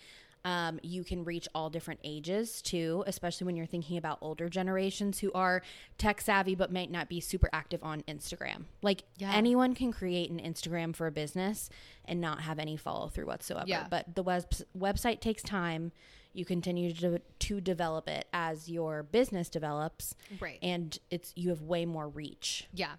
Um, 0.45 0.81
you 0.83 1.05
can 1.05 1.23
reach 1.25 1.47
all 1.55 1.71
different 1.71 2.01
ages 2.03 2.61
too, 2.63 3.05
especially 3.07 3.45
when 3.45 3.55
you're 3.55 3.65
thinking 3.67 3.97
about 3.97 4.19
older 4.21 4.49
generations 4.49 5.21
who 5.21 5.31
are 5.33 5.63
tech 5.99 6.21
savvy 6.21 6.57
but 6.57 6.73
might 6.73 6.91
not 6.91 7.09
be 7.09 7.21
super 7.21 7.49
active 7.53 7.83
on 7.85 8.03
Instagram. 8.09 8.65
Like 8.83 9.05
Yeah. 9.19 9.33
anyone 9.33 9.75
can 9.75 9.93
create 9.93 10.31
an 10.31 10.41
Instagram 10.41 10.97
for 10.97 11.07
a 11.07 11.13
business 11.13 11.71
and 12.05 12.21
not 12.21 12.41
have 12.43 12.59
any 12.59 12.77
follow 12.77 13.07
through 13.09 13.27
whatsoever. 13.27 13.67
Yeah. 13.69 13.87
But 13.89 14.17
the 14.17 14.23
web- 14.25 14.51
website 14.77 15.21
takes 15.21 15.43
time. 15.45 15.93
You 16.33 16.45
continue 16.45 16.93
to, 16.95 17.21
to 17.21 17.61
develop 17.61 18.09
it 18.09 18.27
as 18.33 18.69
your 18.69 19.03
business 19.05 19.49
develops, 19.49 20.17
Right. 20.41 20.59
and 20.63 20.99
it's 21.11 21.33
you 21.37 21.51
have 21.51 21.61
way 21.63 21.85
more 21.87 22.09
reach. 22.09 22.67
Yeah. 22.73 22.95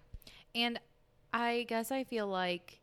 And 0.55 0.79
I 1.33 1.65
guess 1.67 1.91
I 1.91 2.03
feel 2.03 2.27
like 2.27 2.79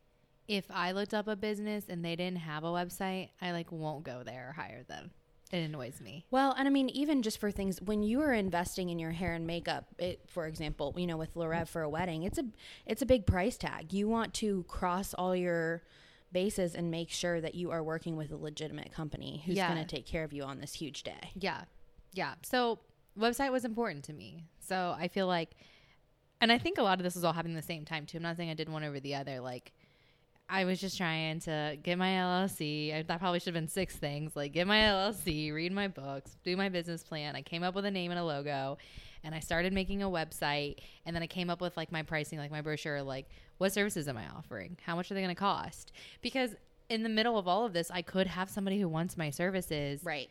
if 0.50 0.64
I 0.71 0.90
looked 0.92 1.14
up 1.14 1.28
a 1.28 1.37
business 1.37 1.85
and 1.88 2.04
they 2.04 2.16
didn't 2.16 2.38
have 2.40 2.64
a 2.64 2.69
website, 2.69 3.28
I 3.40 3.52
like 3.52 3.71
won't 3.71 4.02
go 4.04 4.23
there 4.25 4.49
or 4.50 4.52
hire 4.52 4.83
them. 4.83 5.12
It 5.52 5.59
annoys 5.59 6.00
me. 6.00 6.25
Well, 6.30 6.52
and 6.57 6.66
I 6.69 6.71
mean, 6.71 6.88
even 6.90 7.23
just 7.23 7.38
for 7.38 7.50
things 7.50 7.80
when 7.80 8.02
you 8.02 8.21
are 8.21 8.33
investing 8.33 8.88
in 8.90 8.99
your 8.99 9.11
hair 9.12 9.33
and 9.35 9.47
makeup, 9.47 9.87
it, 9.99 10.21
for 10.28 10.47
example, 10.47 10.95
you 10.97 11.07
know, 11.07 11.16
with 11.16 11.35
Larev 11.35 11.69
for 11.69 11.83
a 11.83 11.88
wedding, 11.88 12.23
it's 12.25 12.38
a 12.38 12.45
it's 12.87 13.02
a 13.02 13.07
big 13.07 13.26
price 13.26 13.57
tag. 13.57 13.92
You 13.92 14.09
want 14.09 14.35
to 14.35 14.64
cross 14.69 15.14
all 15.14 15.35
your 15.35 15.83
bases 16.33 16.75
and 16.76 16.90
make 16.90 17.11
sure 17.11 17.40
that 17.40 17.54
you 17.57 17.71
are 17.73 17.83
working 17.83 18.16
with 18.16 18.30
a 18.33 18.37
legitimate 18.37 18.92
company 18.92 19.42
who's 19.47 19.57
Yeah. 19.57 19.73
going 19.73 19.85
to 19.85 19.97
take 19.97 20.07
care 20.07 20.23
of 20.25 20.33
you 20.33 20.42
on 20.45 20.61
this 20.61 20.73
huge 20.75 21.02
day. 21.02 21.33
Yeah. 21.35 21.62
Yeah. 22.12 22.35
So 22.42 22.78
website 23.19 23.50
was 23.50 23.64
important 23.64 24.04
to 24.04 24.12
me. 24.12 24.45
So 24.61 24.95
I 24.99 25.09
feel 25.09 25.26
like 25.26 25.50
and 26.40 26.50
I 26.52 26.59
think 26.59 26.78
a 26.78 26.83
lot 26.83 26.99
of 26.99 27.04
this 27.04 27.14
was 27.16 27.25
all 27.25 27.33
happening 27.35 27.57
at 27.57 27.62
the 27.62 27.66
same 27.66 27.85
time 27.85 28.07
too. 28.07 28.16
I'm 28.19 28.23
not 28.23 28.37
saying 28.37 28.50
I 28.50 28.54
did 28.54 28.69
one 28.69 28.83
over 28.85 28.99
the 29.00 29.14
other. 29.16 29.40
Like 29.40 29.73
I 30.50 30.64
was 30.64 30.80
just 30.80 30.97
trying 30.99 31.40
to 31.40 31.78
get 31.83 31.97
my 31.97 32.09
LLC. 32.09 32.95
I, 32.95 33.02
that 33.02 33.21
probably 33.21 33.38
should 33.38 33.54
have 33.54 33.62
been 33.62 33.69
six 33.69 33.95
things. 33.97 34.35
Like 34.35 34.52
get 34.52 34.66
my 34.66 34.78
LLC, 34.78 35.52
read 35.54 35.73
my 35.73 35.88
books, 35.88 36.37
do 36.45 36.57
my 36.57 36.69
business 36.69 37.02
plan. 37.04 37.37
I 37.37 37.42
came 37.42 37.62
up 37.62 37.75
with 37.75 37.85
a 37.85 37.90
name 37.90 38.11
and 38.11 38.19
a 38.19 38.25
logo, 38.25 38.76
and 39.23 39.35
I 39.35 39.40
started 39.40 39.73
making 39.73 40.02
a 40.02 40.09
website. 40.09 40.78
And 41.07 41.14
then 41.14 41.23
I 41.23 41.26
came 41.28 41.50
up 41.50 41.61
with 41.61 41.76
like 41.76 41.92
my 41.92 42.02
pricing, 42.02 42.38
like 42.38 42.50
my 42.50 42.61
brochure, 42.62 43.02
like 43.02 43.26
what 43.59 43.73
services 43.73 44.09
am 44.09 44.16
I 44.16 44.25
offering? 44.37 44.76
How 44.85 44.97
much 44.97 45.11
are 45.11 45.14
they 45.14 45.21
going 45.23 45.35
to 45.35 45.38
cost? 45.38 45.92
Because 46.21 46.54
in 46.88 47.02
the 47.04 47.09
middle 47.09 47.38
of 47.38 47.47
all 47.47 47.64
of 47.64 47.73
this, 47.73 47.90
I 47.90 48.02
could 48.02 48.26
have 48.26 48.50
somebody 48.50 48.80
who 48.80 48.88
wants 48.88 49.16
my 49.16 49.30
services, 49.30 50.00
Right. 50.02 50.28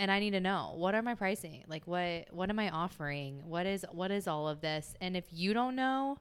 and 0.00 0.10
I 0.10 0.18
need 0.18 0.30
to 0.32 0.40
know 0.40 0.72
what 0.76 0.94
are 0.96 1.02
my 1.02 1.14
pricing? 1.14 1.62
Like 1.68 1.86
what 1.86 2.26
what 2.32 2.50
am 2.50 2.58
I 2.58 2.70
offering? 2.70 3.42
What 3.46 3.66
is 3.66 3.84
what 3.92 4.10
is 4.10 4.26
all 4.26 4.48
of 4.48 4.60
this? 4.60 4.94
And 5.00 5.16
if 5.16 5.26
you 5.30 5.54
don't 5.54 5.76
know, 5.76 6.18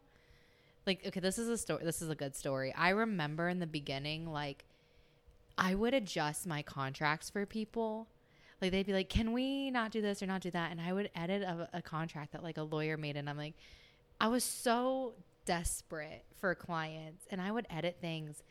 like 0.85 1.05
okay, 1.05 1.19
this 1.19 1.37
is 1.37 1.47
a 1.47 1.57
story. 1.57 1.83
This 1.83 2.01
is 2.01 2.09
a 2.09 2.15
good 2.15 2.35
story. 2.35 2.73
I 2.75 2.89
remember 2.89 3.49
in 3.49 3.59
the 3.59 3.67
beginning, 3.67 4.31
like 4.31 4.65
I 5.57 5.75
would 5.75 5.93
adjust 5.93 6.47
my 6.47 6.61
contracts 6.61 7.29
for 7.29 7.45
people. 7.45 8.07
Like 8.61 8.71
they'd 8.71 8.85
be 8.85 8.93
like, 8.93 9.09
"Can 9.09 9.31
we 9.33 9.71
not 9.71 9.91
do 9.91 10.01
this 10.01 10.21
or 10.21 10.27
not 10.27 10.41
do 10.41 10.51
that?" 10.51 10.71
And 10.71 10.79
I 10.79 10.93
would 10.93 11.09
edit 11.15 11.41
a, 11.41 11.69
a 11.73 11.81
contract 11.81 12.31
that 12.33 12.43
like 12.43 12.57
a 12.57 12.63
lawyer 12.63 12.97
made, 12.97 13.17
and 13.17 13.29
I'm 13.29 13.37
like, 13.37 13.55
I 14.19 14.27
was 14.27 14.43
so 14.43 15.13
desperate 15.45 16.25
for 16.39 16.53
clients, 16.55 17.25
and 17.31 17.41
I 17.41 17.51
would 17.51 17.67
edit 17.69 17.97
things, 18.01 18.43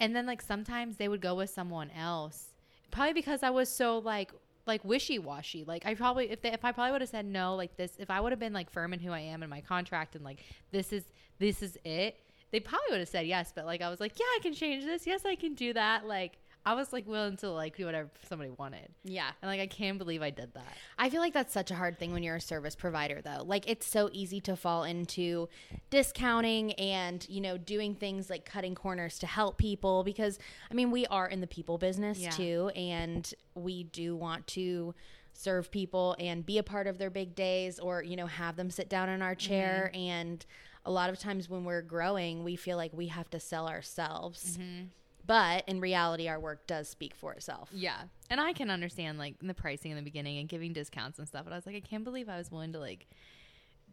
and 0.00 0.14
then 0.14 0.26
like 0.26 0.42
sometimes 0.42 0.96
they 0.96 1.08
would 1.08 1.20
go 1.20 1.34
with 1.34 1.50
someone 1.50 1.90
else, 1.90 2.54
probably 2.90 3.14
because 3.14 3.42
I 3.42 3.50
was 3.50 3.68
so 3.68 3.98
like 3.98 4.32
like 4.68 4.84
wishy 4.84 5.18
washy. 5.18 5.64
Like 5.64 5.84
I 5.86 5.94
probably 5.94 6.30
if 6.30 6.42
they, 6.42 6.52
if 6.52 6.64
I 6.64 6.72
probably 6.72 6.92
would 6.92 7.00
have 7.00 7.10
said 7.10 7.26
no, 7.26 7.56
like 7.56 7.76
this, 7.76 7.92
if 7.98 8.10
I 8.10 8.20
would 8.20 8.30
have 8.30 8.38
been 8.38 8.52
like 8.52 8.70
firm 8.70 8.92
in 8.92 9.00
who 9.00 9.10
I 9.10 9.20
am 9.20 9.42
in 9.42 9.50
my 9.50 9.60
contract 9.62 10.14
and 10.14 10.24
like 10.24 10.44
this 10.70 10.92
is 10.92 11.04
this 11.38 11.62
is 11.62 11.76
it, 11.84 12.20
they 12.52 12.60
probably 12.60 12.86
would 12.90 13.00
have 13.00 13.08
said 13.08 13.26
yes. 13.26 13.52
But 13.54 13.66
like 13.66 13.80
I 13.80 13.88
was 13.88 13.98
like, 13.98 14.18
yeah, 14.18 14.26
I 14.36 14.38
can 14.42 14.52
change 14.52 14.84
this. 14.84 15.06
Yes, 15.06 15.24
I 15.24 15.34
can 15.34 15.54
do 15.54 15.72
that. 15.72 16.06
Like 16.06 16.38
I 16.68 16.74
was 16.74 16.92
like 16.92 17.08
willing 17.08 17.38
to 17.38 17.50
like 17.50 17.78
do 17.78 17.86
whatever 17.86 18.10
somebody 18.28 18.50
wanted. 18.50 18.90
Yeah. 19.02 19.30
And 19.40 19.50
like 19.50 19.58
I 19.58 19.66
can't 19.66 19.96
believe 19.96 20.20
I 20.20 20.28
did 20.28 20.52
that. 20.52 20.76
I 20.98 21.08
feel 21.08 21.22
like 21.22 21.32
that's 21.32 21.54
such 21.54 21.70
a 21.70 21.74
hard 21.74 21.98
thing 21.98 22.12
when 22.12 22.22
you're 22.22 22.36
a 22.36 22.42
service 22.42 22.76
provider 22.76 23.22
though. 23.24 23.42
Like 23.42 23.66
it's 23.66 23.86
so 23.86 24.10
easy 24.12 24.38
to 24.42 24.54
fall 24.54 24.84
into 24.84 25.48
discounting 25.88 26.74
and, 26.74 27.26
you 27.26 27.40
know, 27.40 27.56
doing 27.56 27.94
things 27.94 28.28
like 28.28 28.44
cutting 28.44 28.74
corners 28.74 29.18
to 29.20 29.26
help 29.26 29.56
people 29.56 30.04
because 30.04 30.38
I 30.70 30.74
mean, 30.74 30.90
we 30.90 31.06
are 31.06 31.26
in 31.26 31.40
the 31.40 31.46
people 31.46 31.78
business 31.78 32.18
Yeah. 32.18 32.32
too 32.32 32.70
and 32.76 33.32
we 33.54 33.84
do 33.84 34.14
want 34.14 34.46
to 34.48 34.94
serve 35.32 35.70
people 35.70 36.16
and 36.18 36.44
be 36.44 36.58
a 36.58 36.62
part 36.62 36.86
of 36.86 36.98
their 36.98 37.08
big 37.08 37.34
days 37.34 37.78
or, 37.78 38.02
you 38.02 38.14
know, 38.14 38.26
have 38.26 38.56
them 38.56 38.68
sit 38.68 38.90
down 38.90 39.08
in 39.08 39.22
our 39.22 39.34
mm-hmm. 39.34 39.48
chair 39.48 39.90
and 39.94 40.44
a 40.84 40.90
lot 40.90 41.10
of 41.10 41.18
times 41.18 41.48
when 41.48 41.64
we're 41.64 41.82
growing, 41.82 42.44
we 42.44 42.56
feel 42.56 42.76
like 42.76 42.92
we 42.94 43.08
have 43.08 43.28
to 43.30 43.40
sell 43.40 43.68
ourselves. 43.68 44.58
Mm-hmm. 44.58 44.86
But 45.28 45.68
in 45.68 45.78
reality, 45.80 46.26
our 46.26 46.40
work 46.40 46.66
does 46.66 46.88
speak 46.88 47.14
for 47.14 47.32
itself. 47.34 47.68
Yeah. 47.72 47.98
And 48.30 48.40
I 48.40 48.52
can 48.54 48.70
understand 48.70 49.18
like 49.18 49.34
the 49.40 49.54
pricing 49.54 49.92
in 49.92 49.96
the 49.96 50.02
beginning 50.02 50.38
and 50.38 50.48
giving 50.48 50.72
discounts 50.72 51.18
and 51.20 51.28
stuff. 51.28 51.44
But 51.44 51.52
I 51.52 51.56
was 51.56 51.66
like, 51.66 51.76
I 51.76 51.80
can't 51.80 52.02
believe 52.02 52.28
I 52.28 52.38
was 52.38 52.50
willing 52.50 52.72
to 52.72 52.80
like 52.80 53.06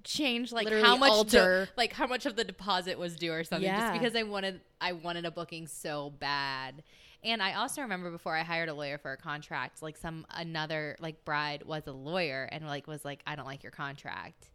change 0.03 0.51
like 0.51 0.65
Literally 0.65 0.85
how 0.85 0.97
much 0.97 1.11
alter. 1.11 1.65
the- 1.65 1.69
like 1.77 1.93
how 1.93 2.07
much 2.07 2.25
of 2.25 2.35
the 2.35 2.43
deposit 2.43 2.97
was 2.97 3.15
due 3.15 3.33
or 3.33 3.43
something 3.43 3.65
Yeah. 3.67 3.89
just 3.91 4.01
because 4.01 4.15
I 4.15 4.23
wanted 4.23 4.61
I 4.79 4.93
wanted 4.93 5.25
a 5.25 5.31
booking 5.31 5.67
so 5.67 6.11
bad. 6.19 6.83
And 7.23 7.41
I 7.41 7.53
also 7.55 7.81
remember 7.81 8.11
before 8.11 8.35
I 8.35 8.43
hired 8.43 8.69
a 8.69 8.73
lawyer 8.73 8.97
for 8.99 9.11
a 9.11 9.17
contract, 9.17 9.81
like 9.81 9.97
some 9.97 10.25
another 10.29 10.95
like 10.99 11.25
bride 11.25 11.63
was 11.65 11.85
a 11.87 11.91
lawyer 11.91 12.47
and 12.51 12.65
like 12.67 12.87
was 12.87 13.03
like, 13.03 13.21
I 13.27 13.35
don't 13.35 13.45
like 13.47 13.61
your 13.63 13.71
contract. 13.71 14.51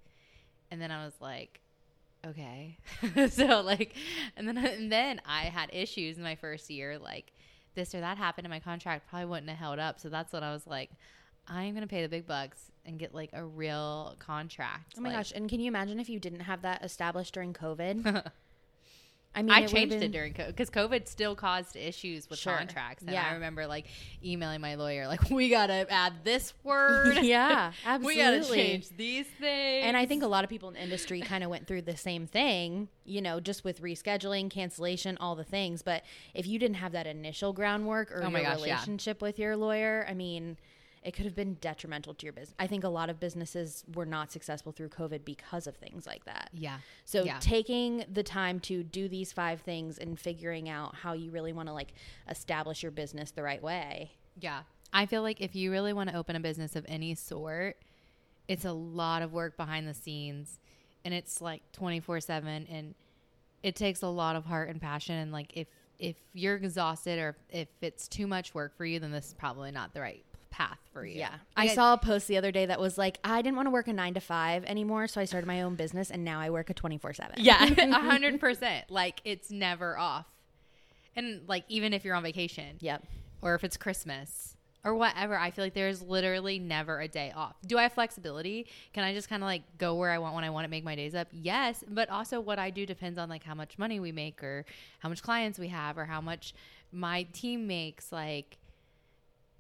And 0.70 0.80
then 0.80 0.90
I 0.92 1.04
was 1.04 1.14
like, 1.20 1.60
okay. 2.26 2.78
so 3.30 3.60
like 3.60 3.94
and 4.36 4.46
then 4.48 4.56
and 4.58 4.90
then 4.92 5.20
I 5.26 5.42
had 5.44 5.70
issues 5.72 6.16
in 6.16 6.22
my 6.22 6.34
first 6.34 6.70
year, 6.70 6.98
like 6.98 7.32
this 7.74 7.94
or 7.94 8.00
that 8.00 8.18
happened 8.18 8.46
in 8.46 8.50
my 8.50 8.60
contract 8.60 9.08
probably 9.08 9.26
wouldn't 9.26 9.48
have 9.48 9.58
held 9.58 9.78
up. 9.78 10.00
So 10.00 10.08
that's 10.08 10.32
when 10.32 10.42
I 10.42 10.52
was 10.52 10.66
like, 10.66 10.90
I'm 11.48 11.74
gonna 11.74 11.86
pay 11.86 12.02
the 12.02 12.08
big 12.08 12.26
bucks 12.26 12.70
and 12.84 12.98
get 12.98 13.14
like 13.14 13.30
a 13.32 13.44
real 13.44 14.16
contract. 14.18 14.94
Oh 14.98 15.00
my 15.00 15.08
Like, 15.10 15.18
gosh! 15.18 15.32
And 15.34 15.48
can 15.48 15.60
you 15.60 15.68
imagine 15.68 16.00
if 16.00 16.08
you 16.08 16.18
didn't 16.18 16.40
have 16.40 16.62
that 16.62 16.84
established 16.84 17.34
during 17.34 17.52
COVID? 17.54 18.26
I 19.32 19.42
mean, 19.42 19.52
I 19.52 19.60
it 19.60 19.68
changed 19.68 19.90
been- 19.94 20.02
it 20.02 20.12
during 20.12 20.34
COVID 20.34 20.46
because 20.48 20.70
COVID 20.70 21.06
still 21.06 21.36
caused 21.36 21.76
issues 21.76 22.28
with 22.28 22.40
Sure. 22.40 22.56
contracts. 22.56 23.02
And 23.04 23.12
Yeah. 23.12 23.28
I 23.30 23.34
remember 23.34 23.66
like 23.68 23.86
emailing 24.24 24.60
my 24.60 24.74
lawyer, 24.74 25.06
like, 25.06 25.30
we 25.30 25.48
gotta 25.48 25.86
add 25.88 26.24
this 26.24 26.52
word. 26.64 27.18
yeah, 27.22 27.70
absolutely. 27.86 28.16
we 28.16 28.22
gotta 28.22 28.52
change 28.54 28.88
these 28.96 29.26
things. 29.38 29.86
And 29.86 29.96
I 29.96 30.04
think 30.04 30.24
a 30.24 30.26
lot 30.26 30.42
of 30.42 30.50
people 30.50 30.68
in 30.68 30.74
the 30.74 30.82
industry 30.82 31.20
kind 31.20 31.44
of 31.44 31.50
went 31.50 31.68
through 31.68 31.82
the 31.82 31.96
same 31.96 32.26
thing, 32.26 32.88
you 33.04 33.22
know, 33.22 33.38
just 33.38 33.62
with 33.62 33.80
rescheduling, 33.80 34.50
cancellation, 34.50 35.16
all 35.20 35.36
the 35.36 35.44
things. 35.44 35.82
But 35.82 36.02
if 36.34 36.48
you 36.48 36.58
didn't 36.58 36.76
have 36.78 36.90
that 36.92 37.06
initial 37.06 37.52
groundwork 37.52 38.10
or 38.10 38.24
Oh 38.24 38.30
your 38.30 38.40
gosh, 38.42 38.58
yeah. 38.66 38.74
relationship 38.74 39.22
with 39.22 39.38
your 39.38 39.56
lawyer, 39.56 40.06
I 40.08 40.14
mean, 40.14 40.56
it 41.02 41.12
could 41.12 41.24
have 41.24 41.34
been 41.34 41.54
detrimental 41.54 42.12
to 42.14 42.26
your 42.26 42.32
business. 42.34 42.54
I 42.58 42.66
think 42.66 42.84
a 42.84 42.88
lot 42.88 43.08
of 43.08 43.18
businesses 43.18 43.84
were 43.94 44.04
not 44.04 44.30
successful 44.30 44.70
through 44.72 44.90
COVID 44.90 45.24
because 45.24 45.66
of 45.66 45.76
things 45.76 46.06
like 46.06 46.24
that. 46.26 46.50
yeah. 46.52 46.78
So 47.06 47.24
Yeah. 47.24 47.38
taking 47.40 48.04
the 48.12 48.22
time 48.22 48.60
to 48.60 48.82
do 48.82 49.08
these 49.08 49.32
five 49.32 49.62
things 49.62 49.96
and 49.98 50.18
figuring 50.20 50.68
out 50.68 50.94
how 50.96 51.14
you 51.14 51.30
really 51.30 51.52
want 51.54 51.68
to 51.68 51.72
like 51.72 51.94
establish 52.28 52.82
your 52.82 52.92
business 52.92 53.30
the 53.30 53.42
right 53.42 53.62
way. 53.62 54.12
Yeah. 54.38 54.62
I 54.92 55.06
feel 55.06 55.22
like 55.22 55.40
if 55.40 55.54
you 55.56 55.70
really 55.70 55.92
want 55.92 56.10
to 56.10 56.16
open 56.16 56.36
a 56.36 56.40
business 56.40 56.76
of 56.76 56.84
any 56.88 57.14
sort, 57.14 57.76
it's 58.48 58.64
a 58.64 58.72
lot 58.72 59.22
of 59.22 59.32
work 59.32 59.56
behind 59.56 59.88
the 59.88 59.94
scenes 59.94 60.58
and 61.04 61.14
it's 61.14 61.40
like 61.40 61.62
24/7 61.72 62.66
and 62.70 62.94
it 63.62 63.74
takes 63.76 64.02
a 64.02 64.08
lot 64.08 64.36
of 64.36 64.44
heart 64.44 64.68
and 64.68 64.80
passion 64.80 65.14
and 65.16 65.32
like 65.32 65.52
if 65.56 65.68
if 65.98 66.16
you're 66.34 66.56
exhausted 66.56 67.18
or 67.18 67.36
if 67.50 67.68
it's 67.80 68.08
too 68.08 68.26
much 68.26 68.54
work 68.54 68.74
for 68.76 68.84
you 68.84 68.98
then 68.98 69.12
this 69.12 69.28
is 69.28 69.34
probably 69.34 69.70
not 69.70 69.92
the 69.94 70.00
right 70.00 70.24
path 70.50 70.78
for 70.92 71.04
you. 71.04 71.18
Yeah. 71.18 71.34
I 71.56 71.66
Like, 71.66 71.74
saw 71.74 71.92
a 71.94 71.98
post 71.98 72.26
the 72.28 72.36
other 72.36 72.50
day 72.52 72.66
that 72.66 72.80
was 72.80 72.98
like, 72.98 73.18
I 73.24 73.40
didn't 73.42 73.56
want 73.56 73.66
to 73.66 73.70
work 73.70 73.88
a 73.88 73.92
nine 73.92 74.14
to 74.14 74.20
five 74.20 74.64
anymore. 74.64 75.06
So 75.08 75.20
I 75.20 75.24
started 75.24 75.46
my 75.46 75.62
own 75.62 75.74
business 75.76 76.10
and 76.10 76.24
now 76.24 76.40
I 76.40 76.50
work 76.50 76.70
a 76.70 76.74
24 76.74 77.14
seven. 77.14 77.34
Yeah, 77.38 77.64
a 77.78 77.92
hundred 77.94 78.40
percent. 78.40 78.90
Like 78.90 79.20
it's 79.24 79.50
never 79.50 79.96
off, 79.98 80.26
and 81.16 81.42
like 81.48 81.64
even 81.68 81.92
if 81.92 82.04
you're 82.04 82.14
on 82.14 82.22
vacation, 82.22 82.76
Yep. 82.80 83.04
or 83.42 83.54
if 83.54 83.64
it's 83.64 83.76
Christmas 83.76 84.56
or 84.82 84.94
whatever, 84.94 85.36
I 85.38 85.50
feel 85.50 85.64
like 85.64 85.74
there's 85.74 86.00
literally 86.00 86.58
never 86.58 87.00
a 87.00 87.06
day 87.08 87.32
off. 87.36 87.54
Do 87.66 87.76
I 87.76 87.82
have 87.82 87.92
flexibility? 87.92 88.66
Can 88.94 89.04
I 89.04 89.12
just 89.12 89.28
kind 89.28 89.42
of 89.42 89.46
like 89.46 89.62
go 89.76 89.94
where 89.96 90.10
I 90.10 90.18
want 90.18 90.34
when 90.34 90.42
I 90.44 90.48
want 90.50 90.64
to 90.64 90.70
make 90.70 90.84
my 90.84 90.96
days 90.96 91.14
up? 91.14 91.28
Yes, 91.32 91.84
but 91.86 92.08
also 92.08 92.40
what 92.40 92.58
I 92.58 92.70
do 92.70 92.86
depends 92.86 93.18
on 93.18 93.28
like 93.28 93.44
how 93.44 93.54
much 93.54 93.78
money 93.78 94.00
we 94.00 94.10
make 94.10 94.42
or 94.42 94.64
how 95.00 95.08
much 95.10 95.22
clients 95.22 95.58
we 95.58 95.68
have 95.68 95.98
or 95.98 96.06
how 96.06 96.20
much 96.22 96.54
my 96.92 97.24
team 97.34 97.66
makes. 97.66 98.10
Like 98.10 98.56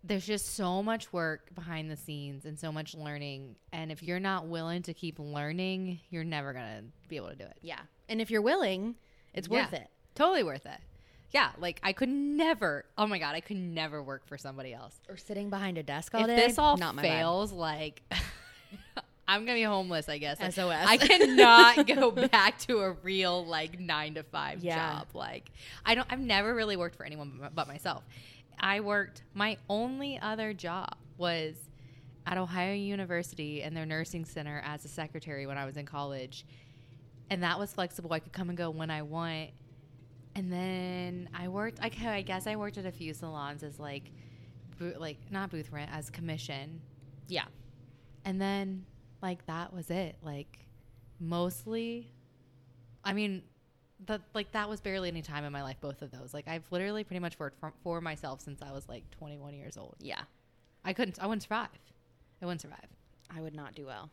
there's 0.02 0.26
just 0.26 0.54
so 0.54 0.82
much 0.82 1.12
work 1.12 1.54
behind 1.54 1.90
the 1.90 1.96
scenes 1.96 2.44
and 2.46 2.58
so 2.58 2.72
much 2.72 2.94
learning. 2.94 3.56
And 3.72 3.92
if 3.92 4.02
you're 4.02 4.20
not 4.20 4.46
willing 4.46 4.82
to 4.82 4.94
keep 4.94 5.18
learning, 5.18 6.00
you're 6.10 6.24
never 6.24 6.52
going 6.52 6.64
to 6.64 6.84
be 7.08 7.16
able 7.16 7.28
to 7.28 7.36
do 7.36 7.44
it. 7.44 7.58
Yeah. 7.60 7.80
And 8.08 8.20
if 8.20 8.30
you're 8.30 8.42
willing, 8.42 8.94
it's 9.34 9.48
worth 9.48 9.72
it. 9.74 9.88
Totally 10.14 10.42
worth 10.42 10.66
it. 10.66 10.78
Yeah, 11.32 11.50
like 11.58 11.78
I 11.84 11.92
could 11.92 12.08
never. 12.08 12.84
Oh 12.98 13.06
my 13.06 13.18
god, 13.20 13.36
I 13.36 13.40
could 13.40 13.56
never 13.56 14.02
work 14.02 14.26
for 14.26 14.36
somebody 14.36 14.74
else. 14.74 14.98
Or 15.08 15.16
sitting 15.16 15.48
behind 15.48 15.78
a 15.78 15.82
desk 15.84 16.12
all 16.14 16.22
if 16.22 16.26
day. 16.26 16.34
this 16.36 16.58
all 16.58 16.76
not 16.76 16.98
fails, 16.98 17.52
like 17.52 18.02
I'm 19.28 19.44
gonna 19.44 19.54
be 19.58 19.62
homeless. 19.62 20.08
I 20.08 20.18
guess. 20.18 20.40
Like, 20.40 20.52
SOS. 20.54 20.72
I 20.88 20.96
cannot 20.96 21.86
go 21.86 22.10
back 22.10 22.58
to 22.60 22.80
a 22.80 22.92
real 23.04 23.46
like 23.46 23.78
nine 23.78 24.14
to 24.14 24.24
five 24.24 24.64
Yeah. 24.64 24.74
job. 24.98 25.06
Like 25.14 25.52
I 25.86 25.94
don't. 25.94 26.06
I've 26.10 26.18
never 26.18 26.52
really 26.52 26.76
worked 26.76 26.96
for 26.96 27.06
anyone 27.06 27.48
but 27.54 27.68
myself. 27.68 28.02
I 28.60 28.80
worked. 28.80 29.22
My 29.34 29.56
only 29.68 30.18
other 30.20 30.52
job 30.52 30.94
was 31.16 31.54
at 32.26 32.36
Ohio 32.38 32.74
University 32.74 33.62
in 33.62 33.74
their 33.74 33.86
nursing 33.86 34.24
center 34.24 34.62
as 34.64 34.84
a 34.84 34.88
secretary 34.88 35.46
when 35.46 35.56
I 35.58 35.64
was 35.64 35.76
in 35.76 35.86
college, 35.86 36.44
and 37.30 37.42
that 37.42 37.58
was 37.58 37.72
flexible. 37.72 38.12
I 38.12 38.18
could 38.20 38.32
come 38.32 38.48
and 38.50 38.58
go 38.58 38.70
when 38.70 38.90
I 38.90 39.02
want. 39.02 39.50
And 40.34 40.52
then 40.52 41.28
I 41.34 41.48
worked. 41.48 41.80
I, 41.82 41.90
I 42.06 42.22
guess 42.22 42.46
I 42.46 42.56
worked 42.56 42.78
at 42.78 42.86
a 42.86 42.92
few 42.92 43.12
salons 43.14 43.62
as 43.62 43.80
like, 43.80 44.12
like 44.98 45.18
not 45.30 45.50
booth 45.50 45.70
rent 45.72 45.90
as 45.92 46.08
commission 46.08 46.80
Yeah. 47.28 47.44
and 48.24 48.40
then 48.40 48.86
like 49.20 49.44
that 49.46 49.74
was 49.74 49.90
it 49.90 50.16
like 50.22 50.58
mostly 51.18 52.10
i 53.04 53.12
mean 53.12 53.42
that 54.06 54.20
like 54.34 54.50
that 54.52 54.68
was 54.68 54.80
barely 54.80 55.08
any 55.08 55.22
time 55.22 55.44
in 55.44 55.52
my 55.52 55.62
life 55.62 55.76
both 55.80 56.00
of 56.02 56.10
those 56.10 56.32
like 56.32 56.48
i've 56.48 56.64
literally 56.70 57.04
pretty 57.04 57.20
much 57.20 57.38
worked 57.38 57.58
for, 57.60 57.72
for 57.82 58.00
myself 58.00 58.40
since 58.40 58.62
i 58.62 58.72
was 58.72 58.88
like 58.88 59.02
21 59.12 59.54
years 59.54 59.76
old 59.76 59.94
Yeah. 60.00 60.22
i 60.84 60.92
couldn't 60.92 61.18
i 61.22 61.26
wouldn't 61.26 61.42
survive 61.42 61.68
i 62.40 62.46
wouldn't 62.46 62.60
survive 62.62 62.86
I 63.32 63.40
would 63.40 63.54
not 63.54 63.76
do 63.76 63.86
well 63.86 64.10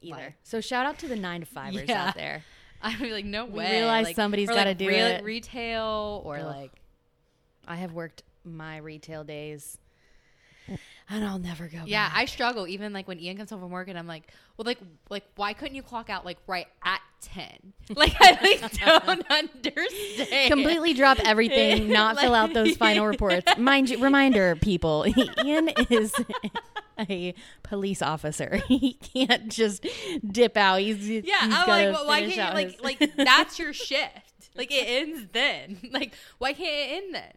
either. 0.00 0.34
So 0.44 0.62
shout 0.62 0.86
out 0.86 0.98
to 1.00 1.08
the 1.08 1.16
nine 1.16 1.40
to 1.40 1.46
fivers 1.46 1.84
Yeah. 1.88 2.06
out 2.08 2.14
there. 2.14 2.42
i'd 2.82 2.98
be 2.98 3.10
like 3.12 3.26
no 3.26 3.44
We 3.44 3.58
way 3.58 3.72
realize 3.80 4.06
like, 4.06 4.16
somebody's 4.16 4.48
or, 4.48 4.54
gotta 4.54 4.70
like, 4.70 4.78
do 4.78 4.88
real- 4.88 5.06
it. 5.06 5.24
retail 5.24 6.22
or 6.24 6.38
Ugh. 6.38 6.46
like 6.46 6.72
I 7.68 7.76
have 7.76 7.92
worked 7.92 8.22
my 8.44 8.78
retail 8.78 9.24
days, 9.24 9.76
and 11.10 11.24
I'll 11.24 11.38
never 11.38 11.66
go. 11.68 11.82
yeah 11.86 12.08
back. 12.08 12.16
i 12.18 12.24
struggle 12.24 12.66
even 12.68 12.92
like 12.92 13.06
when 13.08 13.18
ian 13.20 13.36
comes 13.36 13.50
home 13.50 13.60
from 13.60 13.70
work 13.70 13.88
and 13.88 13.98
i'm 13.98 14.06
like 14.06 14.32
well 14.56 14.64
like 14.64 14.78
like 15.08 15.24
why 15.36 15.52
couldn't 15.52 15.74
you 15.74 15.82
clock 15.82 16.08
out 16.08 16.24
like 16.24 16.38
right 16.46 16.66
at 16.84 17.00
10 17.22 17.72
like 17.96 18.14
i 18.20 18.38
like 18.42 18.72
don't 18.78 19.30
understand 19.30 20.50
completely 20.50 20.94
drop 20.94 21.18
everything, 21.24 21.88
not 21.92 22.18
fill 22.18 22.34
out 22.34 22.52
those 22.52 22.76
final 22.76 23.06
reports. 23.06 23.56
Mind 23.58 23.90
you, 23.90 24.02
reminder, 24.02 24.56
people, 24.56 25.06
Ian 25.44 25.68
is 25.90 26.14
a 26.98 27.34
police 27.62 28.02
officer. 28.02 28.60
He 28.68 28.94
can't 28.94 29.48
just 29.48 29.86
dip 30.26 30.56
out. 30.56 30.80
He's 30.80 31.08
Yeah, 31.08 31.20
he's 31.20 31.54
I'm 31.54 31.68
like, 31.68 31.92
well, 31.92 32.06
why 32.06 32.28
can't 32.28 32.58
you, 32.58 32.84
like, 32.84 33.00
like 33.00 33.16
that's 33.16 33.58
your 33.58 33.72
shift. 33.72 34.10
Like 34.54 34.70
it 34.70 34.84
ends 34.86 35.28
then. 35.32 35.78
Like 35.90 36.14
why 36.38 36.52
can't 36.52 36.68
it 36.68 37.04
end 37.04 37.14
then? 37.14 37.32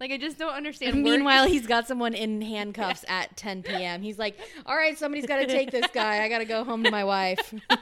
Like 0.00 0.12
I 0.12 0.16
just 0.16 0.38
don't 0.38 0.52
understand. 0.54 0.94
And 0.94 1.02
meanwhile, 1.02 1.46
he's 1.46 1.66
got 1.66 1.88
someone 1.88 2.14
in 2.14 2.40
handcuffs 2.40 3.04
at 3.08 3.36
10 3.36 3.62
p.m. 3.64 4.00
He's 4.02 4.18
like, 4.18 4.38
"All 4.64 4.76
right, 4.76 4.96
somebody's 4.96 5.26
got 5.26 5.38
to 5.38 5.46
take 5.46 5.70
this 5.72 5.86
guy. 5.92 6.22
I 6.22 6.28
got 6.28 6.38
to 6.38 6.44
go 6.44 6.62
home 6.64 6.84
to 6.84 6.90
my 6.90 7.04
wife." 7.04 7.52
but 7.68 7.78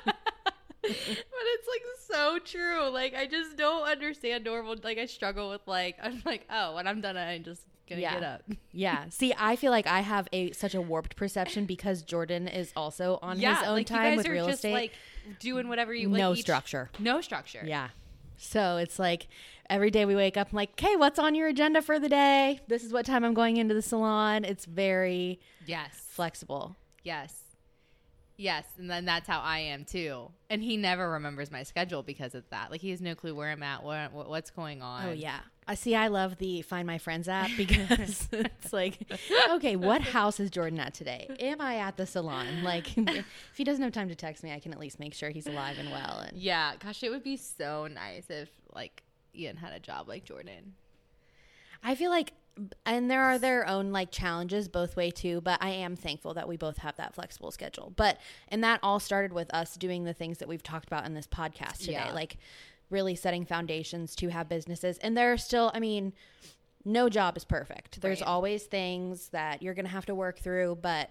it's 0.86 1.68
like 1.68 1.82
so 2.08 2.38
true. 2.38 2.88
Like 2.90 3.14
I 3.14 3.26
just 3.26 3.56
don't 3.56 3.86
understand 3.86 4.44
normal. 4.44 4.76
Like 4.82 4.98
I 4.98 5.06
struggle 5.06 5.50
with 5.50 5.62
like 5.66 5.96
I'm 6.02 6.22
like 6.24 6.46
oh 6.50 6.74
when 6.76 6.86
I'm 6.86 7.00
done 7.00 7.16
I'm 7.16 7.42
just 7.44 7.62
gonna 7.88 8.00
Yeah. 8.00 8.14
get 8.14 8.22
up. 8.22 8.42
yeah. 8.72 9.04
See, 9.10 9.34
I 9.38 9.56
feel 9.56 9.70
like 9.72 9.86
I 9.86 10.00
have 10.00 10.28
a 10.32 10.52
such 10.52 10.74
a 10.74 10.80
warped 10.80 11.16
perception 11.16 11.66
because 11.66 12.02
Jordan 12.02 12.48
is 12.48 12.72
also 12.76 13.18
on 13.22 13.38
yeah, 13.38 13.58
his 13.58 13.68
own 13.68 13.74
like 13.74 13.86
time 13.86 14.04
you 14.04 14.10
guys 14.10 14.16
with 14.18 14.26
are 14.28 14.32
real 14.32 14.46
just 14.46 14.58
estate. 14.58 14.72
like 14.72 14.92
doing 15.40 15.68
whatever 15.68 15.92
you 15.92 16.08
like, 16.08 16.18
no 16.18 16.32
each- 16.32 16.40
structure. 16.40 16.90
No 16.98 17.20
structure. 17.20 17.62
Yeah. 17.64 17.88
So 18.38 18.76
it's 18.76 18.98
like 18.98 19.28
every 19.68 19.90
day 19.90 20.04
we 20.04 20.14
wake 20.14 20.36
up, 20.36 20.48
I'm 20.52 20.56
like, 20.56 20.70
okay, 20.72 20.96
what's 20.96 21.18
on 21.18 21.34
your 21.34 21.48
agenda 21.48 21.82
for 21.82 21.98
the 21.98 22.08
day? 22.08 22.60
This 22.68 22.84
is 22.84 22.92
what 22.92 23.06
time 23.06 23.24
I'm 23.24 23.34
going 23.34 23.56
into 23.56 23.74
the 23.74 23.82
salon. 23.82 24.44
It's 24.44 24.64
very 24.64 25.40
Yes. 25.66 25.90
flexible. 26.10 26.76
Yes. 27.02 27.42
Yes, 28.38 28.64
and 28.78 28.90
then 28.90 29.06
that's 29.06 29.26
how 29.26 29.40
I 29.40 29.60
am 29.60 29.86
too. 29.86 30.30
And 30.50 30.62
he 30.62 30.76
never 30.76 31.10
remembers 31.10 31.50
my 31.50 31.62
schedule 31.62 32.02
because 32.02 32.34
of 32.34 32.44
that. 32.50 32.70
Like 32.70 32.82
he 32.82 32.90
has 32.90 33.00
no 33.00 33.14
clue 33.14 33.34
where 33.34 33.50
I'm 33.50 33.62
at, 33.62 33.82
what, 33.82 34.12
what 34.12 34.28
what's 34.28 34.50
going 34.50 34.82
on. 34.82 35.06
Oh 35.08 35.12
yeah. 35.12 35.40
I 35.68 35.74
see. 35.74 35.94
I 35.96 36.08
love 36.08 36.38
the 36.38 36.62
Find 36.62 36.86
My 36.86 36.98
Friends 36.98 37.28
app 37.28 37.50
because 37.56 38.28
it's 38.32 38.72
like, 38.72 38.98
okay, 39.50 39.74
what 39.76 40.00
house 40.00 40.38
is 40.38 40.50
Jordan 40.50 40.78
at 40.78 40.94
today? 40.94 41.28
Am 41.40 41.60
I 41.60 41.76
at 41.78 41.96
the 41.96 42.06
salon? 42.06 42.62
Like, 42.62 42.96
if 42.98 43.24
he 43.56 43.64
doesn't 43.64 43.82
have 43.82 43.92
time 43.92 44.08
to 44.08 44.14
text 44.14 44.42
me, 44.44 44.52
I 44.52 44.60
can 44.60 44.72
at 44.72 44.78
least 44.78 45.00
make 45.00 45.12
sure 45.14 45.30
he's 45.30 45.46
alive 45.46 45.76
and 45.78 45.90
well. 45.90 46.20
And 46.26 46.38
Yeah, 46.38 46.74
gosh, 46.78 47.02
it 47.02 47.10
would 47.10 47.24
be 47.24 47.36
so 47.36 47.88
nice 47.88 48.30
if 48.30 48.48
like 48.74 49.02
Ian 49.34 49.56
had 49.56 49.72
a 49.72 49.80
job 49.80 50.08
like 50.08 50.24
Jordan. 50.24 50.74
I 51.82 51.94
feel 51.94 52.10
like, 52.10 52.32
and 52.86 53.10
there 53.10 53.22
are 53.22 53.38
their 53.38 53.68
own 53.68 53.92
like 53.92 54.10
challenges 54.10 54.66
both 54.68 54.96
way 54.96 55.10
too. 55.10 55.40
But 55.40 55.62
I 55.62 55.70
am 55.70 55.94
thankful 55.96 56.34
that 56.34 56.48
we 56.48 56.56
both 56.56 56.78
have 56.78 56.96
that 56.96 57.14
flexible 57.14 57.50
schedule. 57.50 57.92
But 57.96 58.18
and 58.48 58.62
that 58.64 58.80
all 58.82 58.98
started 59.00 59.32
with 59.32 59.52
us 59.52 59.74
doing 59.76 60.04
the 60.04 60.14
things 60.14 60.38
that 60.38 60.48
we've 60.48 60.62
talked 60.62 60.86
about 60.86 61.04
in 61.06 61.14
this 61.14 61.26
podcast 61.26 61.78
today, 61.80 61.92
Yeah. 61.92 62.12
like 62.12 62.38
really 62.90 63.14
setting 63.14 63.44
foundations 63.44 64.14
to 64.16 64.28
have 64.28 64.48
businesses. 64.48 64.98
And 64.98 65.16
there 65.16 65.32
are 65.32 65.38
still, 65.38 65.70
I 65.74 65.80
mean. 65.80 66.12
No 66.88 67.08
job 67.08 67.36
is 67.36 67.44
perfect. 67.44 68.00
There's 68.00 68.20
Right. 68.20 68.28
always 68.28 68.62
things 68.62 69.30
that 69.30 69.60
you're 69.60 69.74
going 69.74 69.86
to 69.86 69.90
have 69.90 70.06
to 70.06 70.14
work 70.14 70.38
through, 70.38 70.78
but 70.82 71.10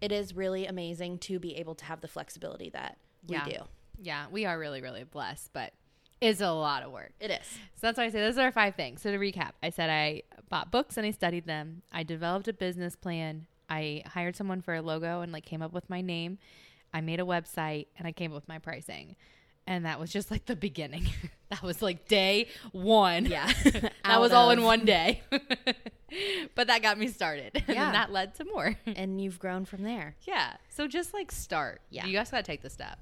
it 0.00 0.10
is 0.10 0.34
really 0.34 0.64
amazing 0.64 1.18
to 1.18 1.38
be 1.38 1.54
able 1.56 1.74
to 1.74 1.84
have 1.84 2.00
the 2.00 2.08
flexibility 2.08 2.70
that 2.70 2.96
we 3.28 3.34
Yeah. 3.36 3.44
do. 3.44 3.56
Yeah, 4.00 4.26
we 4.30 4.46
are 4.46 4.58
really, 4.58 4.80
really 4.80 5.04
blessed, 5.04 5.52
but 5.52 5.74
it's 6.22 6.40
a 6.40 6.50
lot 6.52 6.82
of 6.82 6.92
work. 6.92 7.12
It 7.20 7.30
is. 7.30 7.46
So 7.46 7.58
that's 7.82 7.98
why 7.98 8.04
I 8.04 8.08
say 8.08 8.20
those 8.22 8.38
are 8.38 8.44
our 8.44 8.52
five 8.52 8.74
things. 8.74 9.02
So 9.02 9.10
to 9.12 9.18
recap, 9.18 9.50
I 9.62 9.68
said 9.68 9.90
I 9.90 10.22
bought 10.48 10.70
books 10.70 10.96
and 10.96 11.06
I 11.06 11.10
studied 11.10 11.44
them. 11.44 11.82
I 11.92 12.04
developed 12.04 12.48
a 12.48 12.54
business 12.54 12.96
plan. 12.96 13.46
I 13.68 14.04
hired 14.06 14.34
someone 14.34 14.62
for 14.62 14.74
a 14.74 14.80
logo 14.80 15.20
and 15.20 15.30
like 15.30 15.44
came 15.44 15.60
up 15.60 15.74
with 15.74 15.90
my 15.90 16.00
name. 16.00 16.38
I 16.94 17.02
made 17.02 17.20
a 17.20 17.24
website 17.24 17.88
and 17.98 18.08
I 18.08 18.12
came 18.12 18.30
up 18.32 18.36
with 18.36 18.48
my 18.48 18.58
pricing. 18.58 19.14
And 19.66 19.84
that 19.86 20.00
was 20.00 20.10
just 20.10 20.30
like 20.30 20.46
the 20.46 20.56
beginning. 20.56 21.06
that 21.50 21.62
was 21.62 21.80
like 21.82 22.08
day 22.08 22.48
one. 22.72 23.26
Yeah. 23.26 23.50
that 24.04 24.20
was 24.20 24.32
all 24.32 24.50
in 24.50 24.62
one 24.62 24.84
day. 24.84 25.22
but 26.54 26.66
that 26.66 26.82
got 26.82 26.98
me 26.98 27.08
started. 27.08 27.52
and 27.54 27.64
Yeah. 27.68 27.84
then 27.84 27.92
that 27.92 28.12
led 28.12 28.34
to 28.36 28.44
more. 28.44 28.76
And 28.86 29.20
you've 29.20 29.38
grown 29.38 29.64
from 29.64 29.82
there. 29.82 30.16
Yeah. 30.22 30.54
So 30.68 30.86
just 30.88 31.14
like 31.14 31.30
start. 31.30 31.80
Yeah. 31.90 32.06
You 32.06 32.12
guys 32.12 32.30
got 32.30 32.38
to 32.38 32.42
take 32.42 32.62
the 32.62 32.70
step. 32.70 32.98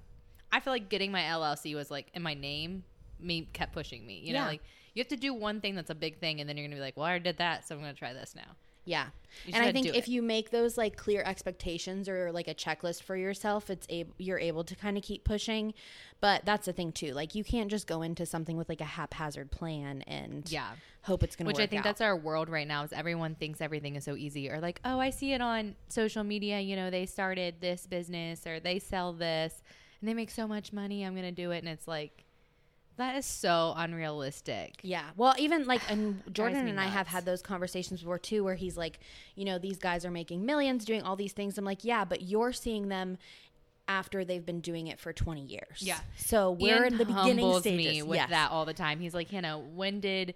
I 0.53 0.61
feel 0.61 0.73
like 0.73 0.89
getting 0.89 1.11
my 1.13 1.23
LLC 1.23 1.75
was 1.75 1.91
like 1.91 2.09
in 2.15 2.23
my 2.23 2.35
name, 2.35 2.85
me 3.19 3.49
kept 3.53 3.73
pushing 3.73 4.07
me. 4.07 4.21
You 4.23 4.35
know, 4.35 4.41
like 4.41 4.63
you 4.95 5.01
have 5.01 5.09
to 5.09 5.17
do 5.17 5.33
one 5.33 5.61
thing 5.61 5.75
that's 5.75 5.91
a 5.91 5.95
big 5.95 6.19
thing 6.19 6.41
and 6.41 6.49
then 6.49 6.57
you're 6.57 6.65
going 6.65 6.73
to 6.73 6.77
be 6.77 6.83
like, 6.83 6.97
well, 6.97 7.07
I 7.07 7.19
did 7.19 7.39
that. 7.39 7.67
So 7.67 7.75
I'm 7.75 7.81
going 7.81 7.93
to 7.95 7.99
try 7.99 8.13
this 8.13 8.35
now. 8.37 8.57
Yeah. 8.85 9.07
And 9.53 9.63
I 9.63 9.71
think 9.71 9.87
if 9.87 9.95
it. 9.95 10.09
you 10.09 10.23
make 10.23 10.51
those 10.51 10.77
like 10.77 10.97
clear 10.97 11.23
expectations 11.23 12.09
or 12.09 12.33
like 12.33 12.49
a 12.49 12.55
checklist 12.55 13.03
for 13.03 13.17
yourself, 13.17 13.71
it's 13.71 13.87
able 13.89 14.13
you're 14.19 14.39
able 14.39 14.65
to 14.65 14.75
kind 14.75 14.97
of 14.97 15.05
keep 15.05 15.23
pushing. 15.25 15.73
But 16.21 16.45
that's 16.45 16.67
the 16.67 16.73
thing 16.73 16.93
too. 16.93 17.13
Like 17.13 17.35
you 17.35 17.45
can't 17.45 17.71
just 17.71 17.87
go 17.87 18.03
into 18.03 18.27
something 18.27 18.57
with 18.57 18.69
like 18.69 18.81
a 18.81 18.85
haphazard 18.87 19.51
plan 19.51 20.03
and 20.03 20.51
Yeah. 20.51 20.71
hope 21.03 21.23
it's 21.23 21.37
going 21.37 21.47
to 21.47 21.49
Which 21.51 21.61
I 21.63 21.67
think 21.67 21.81
out. 21.81 21.85
that's 21.85 22.01
our 22.01 22.17
world 22.17 22.49
right 22.49 22.67
now 22.67 22.83
is 22.83 22.93
everyone 22.93 23.37
thinks 23.37 23.61
everything 23.61 23.95
is 23.97 24.05
so 24.05 24.17
easy 24.17 24.51
or 24.51 24.61
like, 24.61 24.81
oh, 24.85 24.99
I 24.99 25.11
see 25.11 25.33
it 25.33 25.41
on 25.41 25.77
social 25.89 26.25
media. 26.25 26.59
You 26.61 26.75
know, 26.75 26.91
they 26.91 27.07
started 27.07 27.57
this 27.61 27.87
business 27.87 28.47
or 28.47 28.59
they 28.59 28.79
sell 28.81 29.13
this 29.13 29.63
and 30.01 30.09
they 30.09 30.15
make 30.15 30.31
so 30.31 30.49
much 30.49 30.73
money. 30.73 31.05
I'm 31.05 31.13
going 31.15 31.25
to 31.25 31.31
do 31.33 31.53
it. 31.53 31.59
And 31.59 31.69
it's 31.69 31.87
like, 31.87 32.25
that 33.01 33.17
is 33.17 33.27
so 33.27 33.75
unrealistic. 33.77 34.75
Yeah. 34.83 35.05
Well, 35.17 35.35
even 35.39 35.67
like, 35.67 35.81
and 35.91 36.23
Jordan 36.33 36.67
and 36.69 36.79
I 36.81 36.87
have 36.87 37.07
had 37.07 37.25
those 37.25 37.43
conversations 37.43 38.01
before 38.01 38.19
too, 38.19 38.45
where 38.45 38.55
he's 38.55 38.77
like, 38.77 39.01
you 39.35 39.45
know, 39.45 39.59
these 39.59 39.79
guys 39.79 40.05
are 40.05 40.11
making 40.11 40.47
millions 40.47 40.85
doing 40.85 41.03
all 41.03 41.17
these 41.17 41.33
things. 41.33 41.59
I'm 41.59 41.65
like, 41.65 41.85
yeah, 41.85 42.05
but 42.05 42.23
you're 42.23 42.53
seeing 42.53 42.89
them 42.89 43.19
after 43.89 44.25
they've 44.25 44.47
been 44.47 44.61
doing 44.61 44.87
it 44.87 45.01
for 45.01 45.13
20 45.13 45.41
years. 45.43 45.79
Yeah. 45.81 45.99
So 46.17 46.53
we're 46.53 46.85
Ian 46.85 46.93
in 46.93 46.99
the 46.99 47.05
beginning 47.07 47.59
stages. 47.61 47.87
me 47.97 48.03
with 48.03 48.17
Yes. 48.19 48.31
that 48.31 48.51
all 48.53 48.65
the 48.65 48.75
time. 48.75 49.01
He's 49.01 49.15
like, 49.15 49.33
you 49.33 49.41
know, 49.41 49.59
when 49.75 49.99
did 50.01 50.35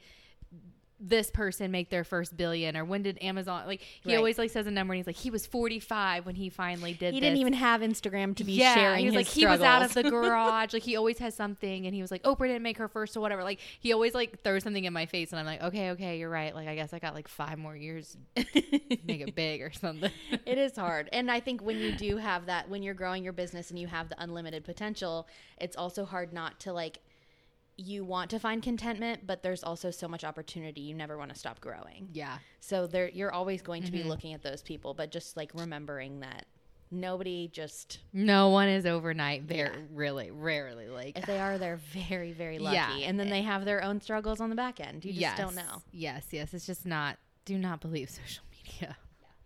this 1.01 1.29
person 1.31 1.71
make 1.73 1.91
their 1.91 2.05
first 2.05 2.37
billion 2.37 2.77
or 2.77 2.85
when 2.85 3.03
did 3.03 3.19
Amazon 3.23 3.67
like 3.67 3.81
he 3.81 4.11
Right. 4.11 4.17
always 4.17 4.39
like 4.39 4.51
says 4.51 4.67
a 4.67 4.71
number 4.71 4.95
and 4.95 4.99
he's 4.99 5.07
like 5.09 5.17
he 5.17 5.29
was 5.31 5.45
45 5.45 6.25
when 6.25 6.37
he 6.37 6.49
finally 6.49 6.93
did 6.95 7.13
He 7.13 7.21
this. 7.21 7.27
didn't 7.27 7.39
even 7.41 7.53
have 7.55 7.81
Instagram 7.81 8.35
to 8.37 8.45
be 8.45 8.53
yeah, 8.53 8.75
sharing. 8.75 9.01
he 9.01 9.07
was 9.07 9.15
like 9.15 9.27
he 9.27 9.45
was 9.45 9.61
out 9.61 9.83
of 9.83 9.93
the 9.93 10.03
garage 10.11 10.73
like 10.73 10.83
he 10.85 10.97
always 10.97 11.19
has 11.19 11.35
something 11.35 11.85
and 11.87 11.95
he 11.95 12.01
was 12.01 12.11
like 12.13 12.23
Oprah 12.23 12.47
didn't 12.47 12.63
make 12.63 12.79
her 12.79 12.87
first 12.89 13.17
or 13.17 13.21
whatever 13.21 13.43
like 13.43 13.59
he 13.81 13.93
always 13.93 14.15
like 14.15 14.41
throws 14.43 14.63
something 14.63 14.85
in 14.85 14.93
my 14.93 15.07
face 15.07 15.33
and 15.33 15.41
I'm 15.41 15.47
like 15.47 15.63
okay 15.63 15.91
okay 15.91 16.19
you're 16.19 16.31
right 16.31 16.55
like 16.55 16.69
I 16.69 16.77
guess 16.77 16.93
I 16.95 17.01
got 17.01 17.13
like 17.15 17.27
five 17.29 17.59
more 17.59 17.77
years 17.77 18.17
to 18.37 18.45
make 19.05 19.21
it 19.21 19.35
big 19.35 19.63
or 19.63 19.73
something 19.73 20.11
it 20.47 20.59
is 20.59 20.77
hard. 20.77 21.09
And 21.13 21.31
I 21.31 21.41
think 21.41 21.61
when 21.61 21.79
you 21.79 21.93
do 21.97 22.17
have 22.19 22.47
that, 22.47 22.69
when 22.69 22.83
you're 22.83 22.95
growing 22.95 23.25
your 23.25 23.33
business 23.33 23.71
and 23.71 23.79
you 23.79 23.87
have 23.89 24.09
the 24.09 24.23
unlimited 24.23 24.65
potential, 24.65 25.27
it's 25.61 25.77
also 25.77 26.05
hard 26.05 26.33
not 26.33 26.61
to 26.61 26.73
like, 26.73 26.99
you 27.77 28.05
want 28.05 28.31
to 28.31 28.39
find 28.39 28.63
contentment, 28.63 29.27
but 29.27 29.43
there's 29.43 29.63
also 29.65 29.91
so 29.91 30.07
much 30.09 30.23
opportunity. 30.25 30.81
You 30.83 30.95
never 30.95 31.19
want 31.19 31.33
to 31.33 31.39
stop 31.39 31.61
growing. 31.61 32.09
yeah 32.13 32.39
So 32.61 32.87
there, 32.87 33.09
you're 33.09 33.33
always 33.33 33.63
going 33.63 33.83
to 33.85 33.91
Mm-hmm. 33.93 34.03
be 34.03 34.09
looking 34.09 34.33
at 34.33 34.43
those 34.43 34.63
people, 34.63 34.95
but 34.95 35.11
just 35.11 35.37
like 35.37 35.51
remembering 35.55 36.21
that 36.21 36.47
nobody 36.91 37.49
just, 37.49 37.99
no 38.13 38.51
one 38.51 38.69
is 38.69 38.87
overnight 38.87 39.49
they're 39.49 39.73
Yeah. 39.75 39.81
really 39.93 40.31
rarely 40.31 40.87
like 40.89 41.19
if 41.19 41.27
they 41.27 41.41
are, 41.41 41.59
they're 41.59 41.81
very, 42.09 42.33
very 42.33 42.59
lucky. 42.61 42.77
Yeah. 42.77 43.09
And 43.09 43.19
then 43.19 43.31
they 43.31 43.43
have 43.43 43.65
their 43.65 43.83
own 43.83 44.01
struggles 44.01 44.41
on 44.41 44.51
the 44.51 44.57
back 44.57 44.79
end. 44.79 45.05
You 45.05 45.11
just 45.13 45.21
yes. 45.21 45.37
don't 45.39 45.57
know. 45.57 45.83
Yes, 45.91 46.27
yes. 46.31 46.55
It's 46.55 46.67
just 46.67 46.87
not. 46.87 47.19
Do 47.45 47.59
not 47.59 47.81
believe 47.81 48.09
social 48.23 48.45
media. 48.53 48.97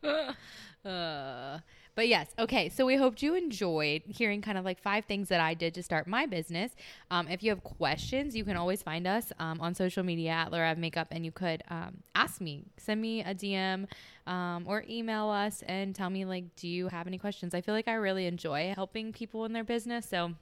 uh, 0.84 1.58
But 1.98 2.06
yes, 2.06 2.28
okay. 2.38 2.68
So 2.68 2.86
we 2.86 2.94
hoped 2.94 3.22
you 3.22 3.34
enjoyed 3.34 4.02
hearing 4.06 4.40
kind 4.40 4.56
of 4.56 4.64
like 4.64 4.78
five 4.78 5.06
things 5.06 5.30
that 5.30 5.40
I 5.40 5.54
did 5.54 5.74
to 5.74 5.82
start 5.82 6.06
my 6.06 6.26
business. 6.26 6.70
Um, 7.10 7.26
if 7.26 7.42
you 7.42 7.50
have 7.50 7.64
questions, 7.64 8.36
you 8.36 8.44
can 8.44 8.56
always 8.56 8.84
find 8.84 9.04
us 9.04 9.32
um, 9.40 9.60
on 9.60 9.74
social 9.74 10.04
media 10.04 10.30
at 10.30 10.52
Larev 10.52 10.76
Makeup, 10.76 11.08
and 11.10 11.24
you 11.24 11.32
could 11.32 11.64
um, 11.66 12.04
ask 12.14 12.40
me, 12.40 12.62
send 12.76 13.02
me 13.02 13.24
a 13.24 13.34
DM, 13.34 13.88
um, 14.28 14.64
or 14.68 14.84
email 14.88 15.28
us 15.28 15.64
and 15.66 15.92
tell 15.92 16.08
me 16.08 16.24
like, 16.24 16.54
do 16.54 16.68
you 16.68 16.86
have 16.86 17.08
any 17.08 17.18
questions? 17.18 17.52
I 17.52 17.62
feel 17.62 17.74
like 17.74 17.88
I 17.88 17.94
really 17.94 18.26
enjoy 18.26 18.74
helping 18.76 19.12
people 19.12 19.44
in 19.44 19.52
their 19.52 19.64
business, 19.64 20.08
so 20.08 20.34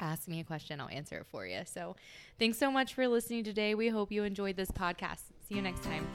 ask 0.00 0.26
me 0.26 0.40
a 0.40 0.44
question, 0.44 0.80
I'll 0.80 0.88
answer 0.88 1.18
it 1.18 1.26
for 1.26 1.46
you. 1.46 1.64
So, 1.66 1.96
thanks 2.38 2.56
so 2.56 2.70
much 2.70 2.94
for 2.94 3.06
listening 3.08 3.44
today. 3.44 3.74
We 3.74 3.88
hope 3.88 4.10
you 4.10 4.24
enjoyed 4.24 4.56
this 4.56 4.70
podcast. 4.70 5.20
See 5.46 5.56
you 5.56 5.60
next 5.60 5.82
time. 5.82 6.06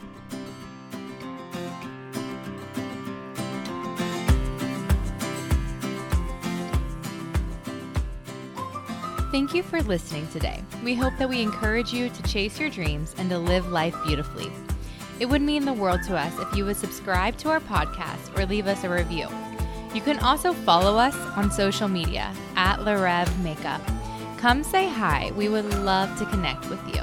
Thank 9.34 9.52
you 9.52 9.64
for 9.64 9.82
listening 9.82 10.28
today. 10.28 10.62
We 10.84 10.94
hope 10.94 11.12
that 11.18 11.28
we 11.28 11.42
encourage 11.42 11.92
you 11.92 12.08
to 12.08 12.22
chase 12.22 12.60
your 12.60 12.70
dreams 12.70 13.16
and 13.18 13.28
to 13.30 13.36
live 13.36 13.66
life 13.72 13.96
beautifully. 14.06 14.48
It 15.18 15.26
would 15.26 15.42
mean 15.42 15.64
the 15.64 15.72
world 15.72 16.04
to 16.04 16.16
us 16.16 16.38
if 16.38 16.56
you 16.56 16.64
would 16.64 16.76
subscribe 16.76 17.36
to 17.38 17.50
our 17.50 17.58
podcast 17.58 18.38
or 18.38 18.46
leave 18.46 18.68
us 18.68 18.84
a 18.84 18.88
review. 18.88 19.26
You 19.92 20.02
can 20.02 20.20
also 20.20 20.52
follow 20.52 20.96
us 20.96 21.16
on 21.36 21.50
social 21.50 21.88
media 21.88 22.32
at 22.54 22.78
Larev 22.78 23.26
Makeup. 23.42 23.82
Come 24.38 24.62
say 24.62 24.88
hi. 24.88 25.32
We 25.34 25.48
would 25.48 25.68
love 25.80 26.16
to 26.20 26.26
connect 26.26 26.70
with 26.70 26.94
you. 26.94 27.02